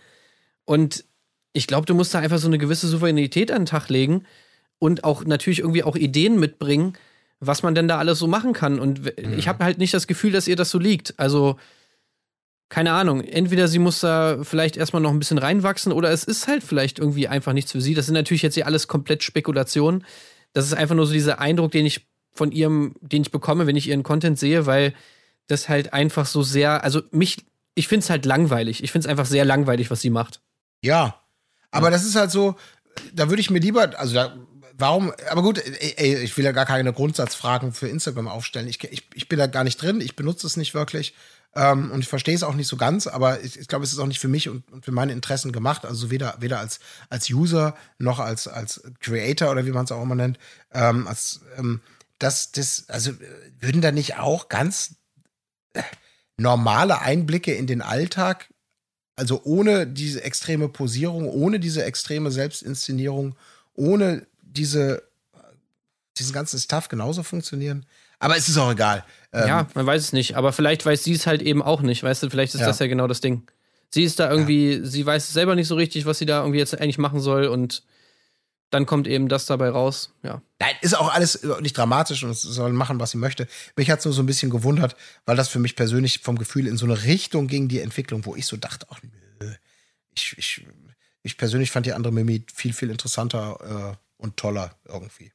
[0.64, 1.04] Und
[1.52, 4.24] ich glaube, du musst da einfach so eine gewisse Souveränität an den Tag legen
[4.78, 6.94] und auch natürlich irgendwie auch Ideen mitbringen,
[7.41, 8.78] was man denn da alles so machen kann.
[8.78, 9.39] Und Mhm.
[9.39, 11.18] ich habe halt nicht das Gefühl, dass ihr das so liegt.
[11.18, 11.57] Also,
[12.68, 13.20] keine Ahnung.
[13.22, 16.99] Entweder sie muss da vielleicht erstmal noch ein bisschen reinwachsen oder es ist halt vielleicht
[16.99, 17.95] irgendwie einfach nichts für sie.
[17.95, 20.05] Das sind natürlich jetzt hier alles komplett Spekulationen.
[20.53, 23.76] Das ist einfach nur so dieser Eindruck, den ich von ihrem, den ich bekomme, wenn
[23.76, 24.95] ich ihren Content sehe, weil
[25.47, 27.37] das halt einfach so sehr, also mich,
[27.74, 28.82] ich finde es halt langweilig.
[28.82, 30.41] Ich finde es einfach sehr langweilig, was sie macht.
[30.82, 31.20] Ja.
[31.70, 32.57] Aber das ist halt so,
[33.14, 34.34] da würde ich mir lieber, also da,
[34.78, 38.68] warum, aber gut, ey, ich will ja gar keine Grundsatzfragen für Instagram aufstellen.
[38.68, 41.14] Ich, ich, ich bin da gar nicht drin, ich benutze es nicht wirklich.
[41.54, 43.98] Ähm, und ich verstehe es auch nicht so ganz, aber ich, ich glaube, es ist
[43.98, 45.84] auch nicht für mich und, und für meine Interessen gemacht.
[45.84, 50.02] Also weder, weder als, als User noch als, als Creator oder wie man es auch
[50.02, 50.38] immer nennt.
[50.72, 51.80] Ähm, als, ähm,
[52.18, 53.12] das, das, also
[53.60, 54.96] würden da nicht auch ganz
[55.72, 55.82] äh,
[56.36, 58.48] normale Einblicke in den Alltag
[59.16, 63.34] also ohne diese extreme Posierung, ohne diese extreme Selbstinszenierung,
[63.72, 64.26] ohne
[64.57, 65.02] diese,
[66.18, 67.86] diesen ganzen Stuff genauso funktionieren.
[68.18, 69.04] Aber es ist auch egal.
[69.32, 70.36] Ähm, ja, man weiß es nicht.
[70.36, 72.02] Aber vielleicht weiß sie es halt eben auch nicht.
[72.02, 72.66] Weißt du, vielleicht ist Ja.
[72.66, 73.42] das ja genau das Ding.
[73.90, 76.78] Sie ist da irgendwie, sie weiß selber nicht so richtig, was sie da irgendwie jetzt
[76.80, 77.82] eigentlich machen soll und
[78.70, 80.12] dann kommt eben das dabei raus.
[80.24, 80.42] Ja.
[80.59, 83.46] Nein, ist auch alles nicht dramatisch und soll machen, was sie möchte.
[83.76, 86.66] Mich hat es nur so ein bisschen gewundert, weil das für mich persönlich vom Gefühl
[86.66, 88.98] in so eine Richtung ging, die Entwicklung, wo ich so dachte, ach
[89.40, 89.52] nö,
[90.16, 90.66] ich, ich,
[91.22, 95.32] ich persönlich fand die andere Mimi viel, viel interessanter äh, und toller irgendwie.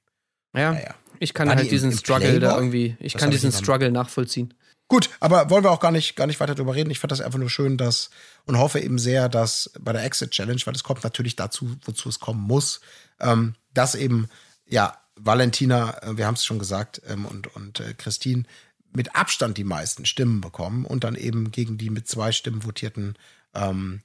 [0.56, 0.96] Ja, Naja.
[1.20, 2.58] ich kann War die halt im- diesen im Struggle da Playboy?
[2.60, 4.54] irgendwie, ich Das kann ich diesen am- Struggle nachvollziehen.
[4.88, 6.92] Gut, aber wollen wir auch gar nicht, gar nicht weiter drüber reden.
[6.92, 8.10] Ich fand das einfach nur schön, dass
[8.46, 12.10] und hoffe eben sehr, dass bei der Exit Challenge, weil das kommt natürlich dazu, wozu
[12.10, 12.82] es kommen muss,
[13.22, 14.28] ähm, dass eben,
[14.68, 18.44] ja, Valentina, äh, wir haben es schon gesagt, ähm, und, und äh, Christine
[18.92, 23.16] mit Abstand die meisten Stimmen bekommen und dann eben gegen die mit zwei Stimmen votierten,
[23.54, 24.02] ähm,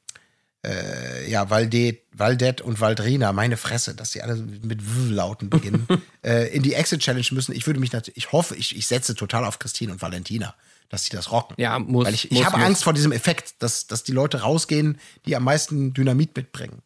[0.66, 5.86] äh, ja, Valdet, Valdet und Valdrina, meine Fresse, dass sie alle mit W-Lauten beginnen,
[6.22, 7.54] äh, in die Exit Challenge müssen.
[7.54, 10.54] Ich würde mich natürlich, ich hoffe, ich, ich setze total auf Christine und Valentina,
[10.88, 11.54] dass sie das rocken.
[11.58, 12.06] Ja, muss.
[12.06, 12.66] Weil ich, muss, ich habe muss.
[12.66, 16.82] Angst vor diesem Effekt, dass, dass die Leute rausgehen, die am meisten Dynamit mitbringen.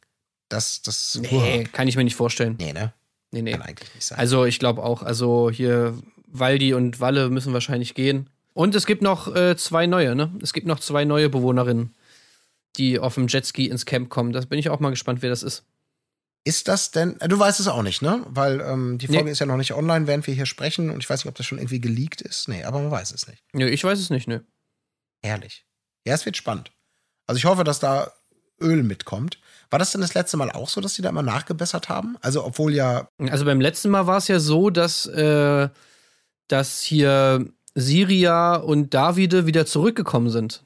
[0.49, 2.57] Das, das, Nee, kann ich mir nicht vorstellen.
[2.59, 2.93] nee, ne?
[3.33, 3.53] Nee, nee.
[3.53, 4.19] Kann eigentlich nicht sein.
[4.19, 8.29] Also ich glaube auch, also hier Waldi und Walle müssen wahrscheinlich gehen.
[8.53, 10.33] Und es gibt noch äh, zwei neue, ne?
[10.43, 11.95] Es gibt noch zwei neue Bewohnerinnen,
[12.77, 14.33] die auf dem Jetski ins Camp kommen.
[14.33, 15.65] Da bin ich auch mal gespannt, wer das ist.
[16.45, 18.25] Ist das denn, äh, du weißt es auch nicht, ne?
[18.29, 19.31] Weil ähm, die Folge Nee.
[19.33, 21.45] ist ja noch nicht online, während wir hier sprechen und ich weiß nicht, ob das
[21.45, 22.49] schon irgendwie geleakt ist.
[22.49, 23.43] Nee, aber man weiß es nicht.
[23.53, 24.41] Nö, ich weiß es nicht, nö.
[25.23, 25.67] Herrlich.
[26.07, 26.73] Ja, es wird spannend.
[27.27, 28.11] Also ich hoffe, dass da
[28.59, 29.39] Öl mitkommt.
[29.69, 32.17] War das denn das letzte Mal auch so, dass die da immer nachgebessert haben?
[32.23, 33.09] Also, obwohl ja.
[33.19, 35.69] Also beim letzten Mal war es ja so, dass, äh,
[36.49, 40.63] dass hier Siria und Davide wieder zurückgekommen sind.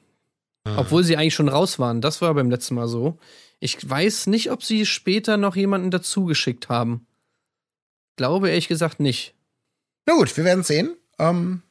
[0.65, 2.01] Obwohl sie eigentlich schon raus waren.
[2.01, 3.19] Das war beim letzten Mal so.
[3.59, 7.05] Ich weiß nicht, ob sie später noch jemanden dazugeschickt haben.
[8.15, 9.33] Glaube ehrlich gesagt nicht.
[10.05, 10.95] Na gut, wir werden sehen.
[11.19, 11.61] Ähm,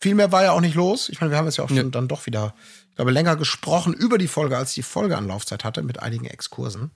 [0.00, 1.08] viel mehr war ja auch nicht los.
[1.08, 1.82] Ich meine, wir haben jetzt ja auch schon Ja.
[1.84, 2.54] dann doch wieder,
[2.90, 6.24] ich glaube, länger gesprochen über die Folge, als die Folge an Laufzeit hatte, mit einigen
[6.26, 6.90] Exkursen.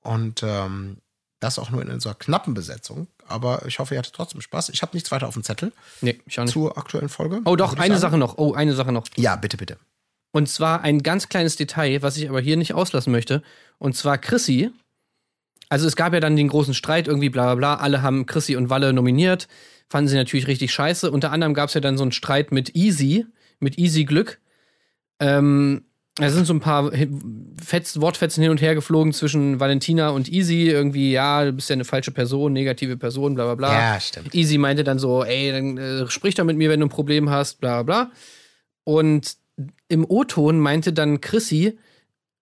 [0.00, 0.98] Und ähm,
[1.40, 3.06] das auch nur in unserer knappen Besetzung.
[3.26, 4.70] Aber ich hoffe, ihr hattet trotzdem Spaß.
[4.70, 6.52] Ich habe nichts weiter auf dem Zettel Nee, ich auch nicht.
[6.54, 7.40] zur aktuellen Folge.
[7.44, 8.00] Oh, doch, eine sagen.
[8.00, 8.38] Sache noch.
[8.38, 9.04] Oh, eine Sache noch.
[9.16, 9.78] Ja, bitte, bitte.
[10.38, 13.42] Und zwar ein ganz kleines Detail, was ich aber hier nicht auslassen möchte.
[13.78, 14.70] Und zwar Chrissy.
[15.68, 17.74] Also es gab ja dann den großen Streit, irgendwie bla bla bla.
[17.82, 19.48] Alle haben Chrissy und Walle nominiert.
[19.88, 21.10] Fanden sie natürlich richtig scheiße.
[21.10, 23.26] Unter anderem gab es ja dann so einen Streit mit Easy,
[23.58, 24.38] mit Easy Glück.
[25.18, 26.92] Ähm, da sind so ein paar
[27.60, 30.68] Fetz, Wortfetzen hin und her geflogen zwischen Valentina und Easy.
[30.68, 33.72] Irgendwie, ja, du bist ja eine falsche Person, negative Person, bla bla bla.
[33.72, 34.36] Ja, stimmt.
[34.36, 37.28] Easy meinte dann so, ey, dann äh, sprich doch mit mir, wenn du ein Problem
[37.28, 38.12] hast, bla bla bla.
[38.84, 39.36] Und
[39.88, 41.78] im O-Ton meinte dann Chrissy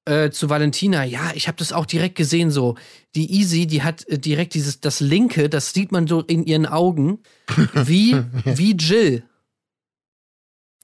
[0.05, 2.77] äh, zu Valentina, ja, ich habe das auch direkt gesehen so.
[3.15, 6.67] Die Easy, die hat äh, direkt dieses, das Linke, das sieht man so in ihren
[6.67, 7.19] Augen,
[7.75, 9.25] wie, wie Jill.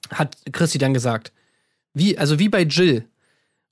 [0.09, 1.31] Hat Chrissy dann gesagt.
[1.93, 3.07] Wie, also wie bei Jill.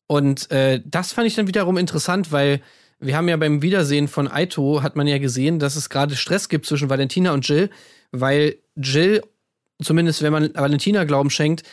[0.07, 2.61] Und äh, das fand ich dann wiederum interessant, weil
[2.99, 6.49] wir haben ja beim Wiedersehen von Aito hat man ja gesehen, dass es gerade Stress
[6.49, 7.69] gibt zwischen Valentina und Jill,
[8.11, 9.23] weil Jill,
[9.81, 11.63] zumindest wenn man Valentina Glauben schenkt,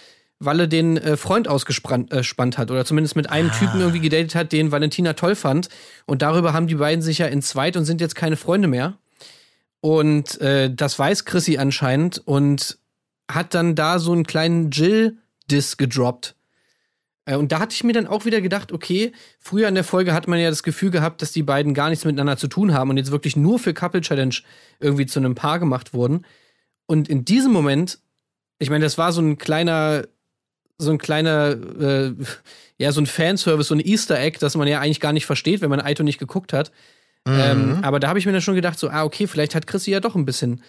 [0.41, 4.53] Walle den äh, Freund ausgespannt äh, hat oder zumindest mit einem Typen irgendwie gedatet hat,
[4.53, 5.69] den Valentina toll fand.
[6.07, 8.99] Und darüber haben die beiden sich ja entzweit und sind jetzt keine Freunde mehr.
[9.81, 12.79] Und äh, das weiß Chrissy anscheinend und
[13.31, 16.35] hat dann da so einen kleinen Jill-Diss gedroppt.
[17.29, 20.15] Äh, Und da hatte ich mir dann auch wieder gedacht, okay, früher in der Folge
[20.15, 22.91] hat man ja das Gefühl gehabt, dass die beiden gar nichts miteinander zu tun haben
[22.91, 24.35] und jetzt wirklich nur für Couple Challenge
[24.81, 26.25] irgendwie zu einem Paar gemacht wurden.
[26.87, 27.99] Und in diesem Moment,
[28.59, 30.07] ich meine, das war so ein kleiner,
[30.79, 32.15] so ein kleiner, äh,
[32.79, 35.61] ja, so ein Fanservice, so ein Easter Egg, das man ja eigentlich gar nicht versteht,
[35.61, 36.71] wenn man Aito nicht geguckt hat.
[37.27, 39.91] Ähm, aber da habe ich mir dann schon gedacht, so, ah, okay, vielleicht hat Chrissy
[39.91, 40.63] ja doch ein bisschen,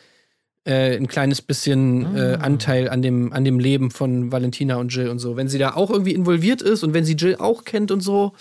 [0.66, 5.10] äh, ein kleines bisschen äh, Anteil an dem, an dem Leben von Valentina und Jill
[5.10, 5.38] und so.
[5.38, 8.34] Wenn sie da auch irgendwie involviert ist und wenn sie Jill auch kennt und so,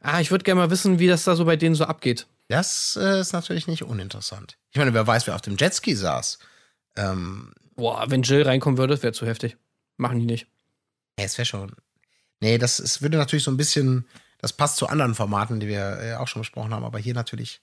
[0.00, 2.26] ah, ich würde gerne mal wissen, wie das da so bei denen so abgeht.
[2.48, 4.56] Das äh, ist natürlich nicht uninteressant.
[4.70, 6.38] Ich meine, wer weiß, wer auf dem Jetski saß.
[6.96, 9.56] Ähm, Boah, wenn Jill reinkommen würde, wäre zu heftig.
[9.96, 10.46] Machen die nicht.
[11.20, 11.72] Nee, es wäre schon.
[12.40, 14.06] Nee, das es würde natürlich so ein bisschen.
[14.38, 17.60] Das passt zu anderen Formaten, die wir äh, auch schon besprochen haben, aber hier natürlich.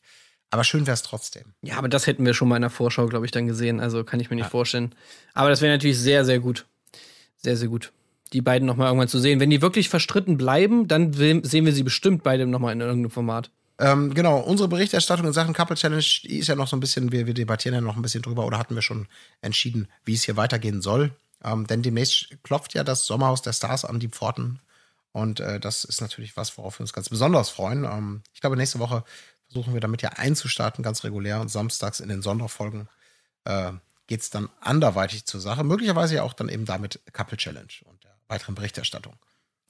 [0.51, 1.53] Aber schön wäre es trotzdem.
[1.61, 3.79] Ja, aber das hätten wir schon mal in der Vorschau, glaube ich, dann gesehen.
[3.79, 4.95] Also kann ich mir nicht vorstellen.
[5.33, 6.65] Aber das wäre natürlich sehr, sehr gut.
[7.35, 7.91] Sehr, sehr gut.
[8.31, 9.39] Die beiden nochmal irgendwann zu sehen.
[9.39, 13.49] Wenn die wirklich verstritten bleiben, dann sehen wir sie bestimmt beide nochmal in irgendeinem Format.
[13.79, 17.11] Ähm, genau, unsere Berichterstattung in Sachen Couple Challenge die ist ja noch so ein bisschen,
[17.11, 19.07] wir, wir debattieren ja noch ein bisschen drüber oder hatten wir schon
[19.41, 21.11] entschieden, wie es hier weitergehen soll.
[21.43, 24.59] Ähm, denn demnächst klopft ja das Sommerhaus der Stars an die Pforten.
[25.11, 27.83] Und äh, das ist natürlich was, worauf wir uns ganz besonders freuen.
[27.85, 29.03] Ähm, ich glaube, nächste Woche
[29.45, 31.41] versuchen wir damit ja einzustarten, ganz regulär.
[31.41, 32.87] Und samstags in den Sonderfolgen
[33.45, 33.71] äh,
[34.07, 35.63] geht es dann anderweitig zur Sache.
[35.63, 39.15] Möglicherweise ja auch dann eben damit Couple Challenge und der weiteren Berichterstattung.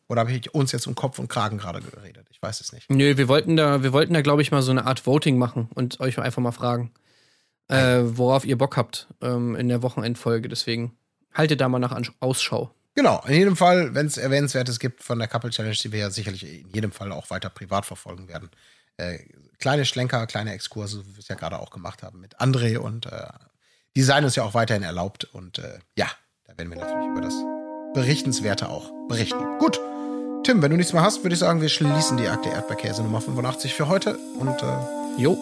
[0.09, 2.27] Oder habe ich uns jetzt um Kopf und Kragen gerade geredet?
[2.31, 2.89] Ich weiß es nicht.
[2.89, 5.69] Nö, wir wollten da, wir wollten da, glaube ich, mal so eine Art Voting machen
[5.75, 6.93] und euch einfach mal fragen,
[7.67, 10.47] äh, worauf ihr Bock habt ähm, in der Wochenendfolge.
[10.47, 10.97] Deswegen
[11.37, 12.73] haltet da mal nach Ausschau.
[12.95, 16.09] Genau, in jedem Fall, wenn es Erwähnenswertes gibt von der Couple Challenge, die wir ja
[16.09, 18.49] sicherlich in jedem Fall auch weiter privat verfolgen werden.
[18.97, 19.19] Äh,
[19.59, 23.05] kleine Schlenker, kleine Exkurse, wie wir es ja gerade auch gemacht haben mit André und
[23.05, 23.27] äh,
[23.95, 25.25] die seien uns ja auch weiterhin erlaubt.
[25.25, 26.07] Und äh, ja,
[26.45, 27.35] da werden wir natürlich über das
[27.93, 29.59] Berichtenswerte auch berichten.
[29.59, 29.79] Gut,
[30.43, 33.21] Tim, wenn du nichts mehr hast, würde ich sagen, wir schließen die Akte Erdbeerkäse Nummer
[33.21, 35.37] 85 für heute und äh, Jo,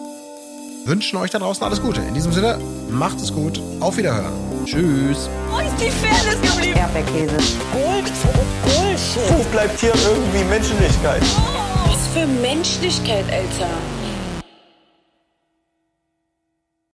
[0.86, 2.00] wünschen euch da draußen alles Gute.
[2.00, 2.58] In diesem Sinne,
[2.90, 4.32] macht es gut, auf Wiederhören.
[4.64, 5.28] tschüss.
[5.50, 6.78] Wo ist die Fairness geblieben?
[6.78, 7.36] Erdbeerkäse.
[7.72, 8.12] Gold,
[8.64, 9.30] Bullshit.
[9.30, 11.22] Wo bleibt hier irgendwie Menschlichkeit?
[11.86, 13.70] Was für Menschlichkeit, Alter.